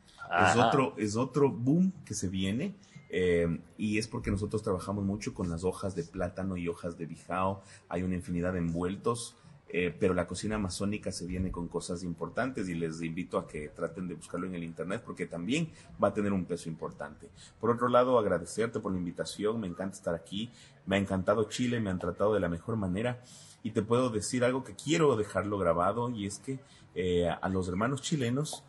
Es 0.51 0.57
otro, 0.57 0.95
es 0.99 1.17
otro 1.17 1.51
boom 1.51 1.93
que 2.05 2.15
se 2.15 2.29
viene. 2.29 2.75
Eh, 3.11 3.61
y 3.79 3.97
es 3.97 4.07
porque 4.07 4.31
nosotros 4.31 4.63
trabajamos 4.63 5.05
mucho 5.05 5.33
con 5.33 5.49
las 5.49 5.65
hojas 5.65 5.95
de 5.95 6.05
plátano 6.05 6.57
y 6.57 6.69
hojas 6.69 6.99
de 6.99 7.07
bijao. 7.07 7.63
Hay 7.89 8.03
una 8.03 8.15
infinidad 8.15 8.53
de 8.53 8.59
envueltos. 8.59 9.37
Eh, 9.71 9.95
pero 9.99 10.15
la 10.15 10.27
cocina 10.27 10.55
amazónica 10.55 11.13
se 11.13 11.27
viene 11.27 11.51
con 11.51 11.69
cosas 11.69 12.03
importantes 12.03 12.69
y 12.71 12.75
les 12.75 13.03
invito 13.03 13.37
a 13.37 13.47
que 13.47 13.69
traten 13.69 14.09
de 14.09 14.15
buscarlo 14.15 14.47
en 14.47 14.55
el 14.55 14.65
internet 14.65 15.03
porque 15.05 15.27
también 15.27 15.71
va 16.03 16.09
a 16.09 16.15
tener 16.15 16.33
un 16.33 16.47
peso 16.47 16.71
importante. 16.71 17.29
Por 17.61 17.71
otro 17.71 17.89
lado, 17.89 18.19
agradecerte 18.19 18.81
por 18.81 18.93
la 18.93 18.99
invitación, 18.99 19.61
me 19.61 19.67
encanta 19.67 19.97
estar 19.97 20.15
aquí, 20.15 20.51
me 20.87 20.97
ha 20.97 20.99
encantado 20.99 21.45
Chile, 21.51 21.81
me 21.81 21.91
han 21.91 21.99
tratado 21.99 22.33
de 22.33 22.41
la 22.41 22.49
mejor 22.49 22.77
manera 22.77 23.23
y 23.63 23.73
te 23.73 23.83
puedo 23.83 24.09
decir 24.09 24.43
algo 24.43 24.65
que 24.65 24.75
quiero 24.75 25.17
dejarlo 25.17 25.59
grabado 25.59 26.09
y 26.11 26.25
es 26.27 26.39
que 26.39 26.61
eh, 26.95 27.29
a 27.29 27.49
los 27.51 27.69
hermanos 27.69 28.01
chilenos 28.01 28.65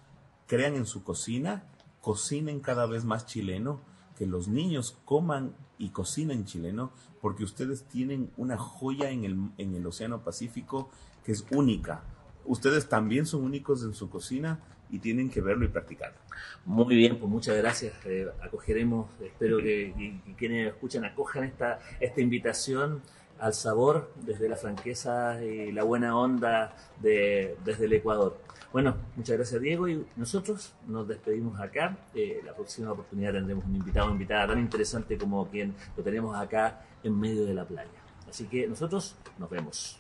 crean 0.48 0.76
en 0.76 0.86
su 0.86 1.04
cocina, 1.04 1.64
cocinen 2.02 2.60
cada 2.60 2.86
vez 2.88 3.06
más 3.06 3.26
chileno, 3.26 3.80
que 4.18 4.26
los 4.26 4.50
niños 4.50 4.98
coman 5.06 5.56
y 5.78 5.90
cocinen 5.90 6.44
chileno, 6.44 6.92
porque 7.22 7.44
ustedes 7.44 7.84
tienen 7.84 8.32
una 8.38 8.58
joya 8.58 9.10
en 9.10 9.24
el, 9.26 9.38
en 9.58 9.76
el 9.76 9.86
Océano 9.86 10.24
Pacífico 10.24 10.90
que 11.24 11.32
es 11.32 11.46
única. 11.52 12.04
Ustedes 12.46 12.88
también 12.90 13.26
son 13.26 13.44
únicos 13.44 13.84
en 13.84 13.94
su 13.94 14.10
cocina 14.10 14.60
y 14.90 15.00
tienen 15.00 15.30
que 15.30 15.42
verlo 15.42 15.66
y 15.66 15.68
practicarlo. 15.68 16.18
Muy 16.66 16.96
bien, 16.96 17.20
pues 17.20 17.30
muchas 17.30 17.58
gracias. 17.58 17.94
Eh, 18.06 18.28
acogeremos, 18.42 19.10
espero 19.22 19.58
que, 19.58 20.22
quienes 20.38 20.74
escuchan 20.74 21.06
acojan 21.06 21.44
esta, 21.44 21.80
esta 22.00 22.22
invitación 22.22 23.02
al 23.40 23.54
sabor 23.54 24.12
desde 24.16 24.50
la 24.50 24.56
franqueza 24.56 25.44
y 25.44 25.72
la 25.72 25.84
buena 25.84 26.18
onda 26.18 26.76
de, 27.02 27.58
desde 27.64 27.86
el 27.86 27.94
Ecuador. 27.94 28.38
Bueno, 28.72 28.96
muchas 29.16 29.38
gracias 29.38 29.62
Diego 29.62 29.88
y 29.88 30.06
nosotros 30.16 30.74
nos 30.88 31.08
despedimos 31.08 31.60
acá. 31.60 31.98
Eh, 32.14 32.42
la 32.46 32.54
próxima 32.54 32.92
oportunidad 32.92 33.34
tendremos 33.34 33.66
un 33.66 33.76
invitado 33.76 34.10
o 34.10 34.12
invitada 34.12 34.48
tan 34.48 34.60
interesante 34.60 35.18
como 35.18 35.48
quien 35.48 35.74
lo 35.98 36.04
tenemos 36.04 36.36
acá 36.38 36.82
en 37.04 37.20
medio 37.20 37.46
de 37.46 37.54
la 37.54 37.66
playa. 37.66 37.90
Así 38.30 38.46
que 38.46 38.68
nosotros 38.68 39.16
nos 39.38 39.50
vemos. 39.50 40.00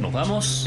Nos 0.00 0.12
vamos, 0.12 0.66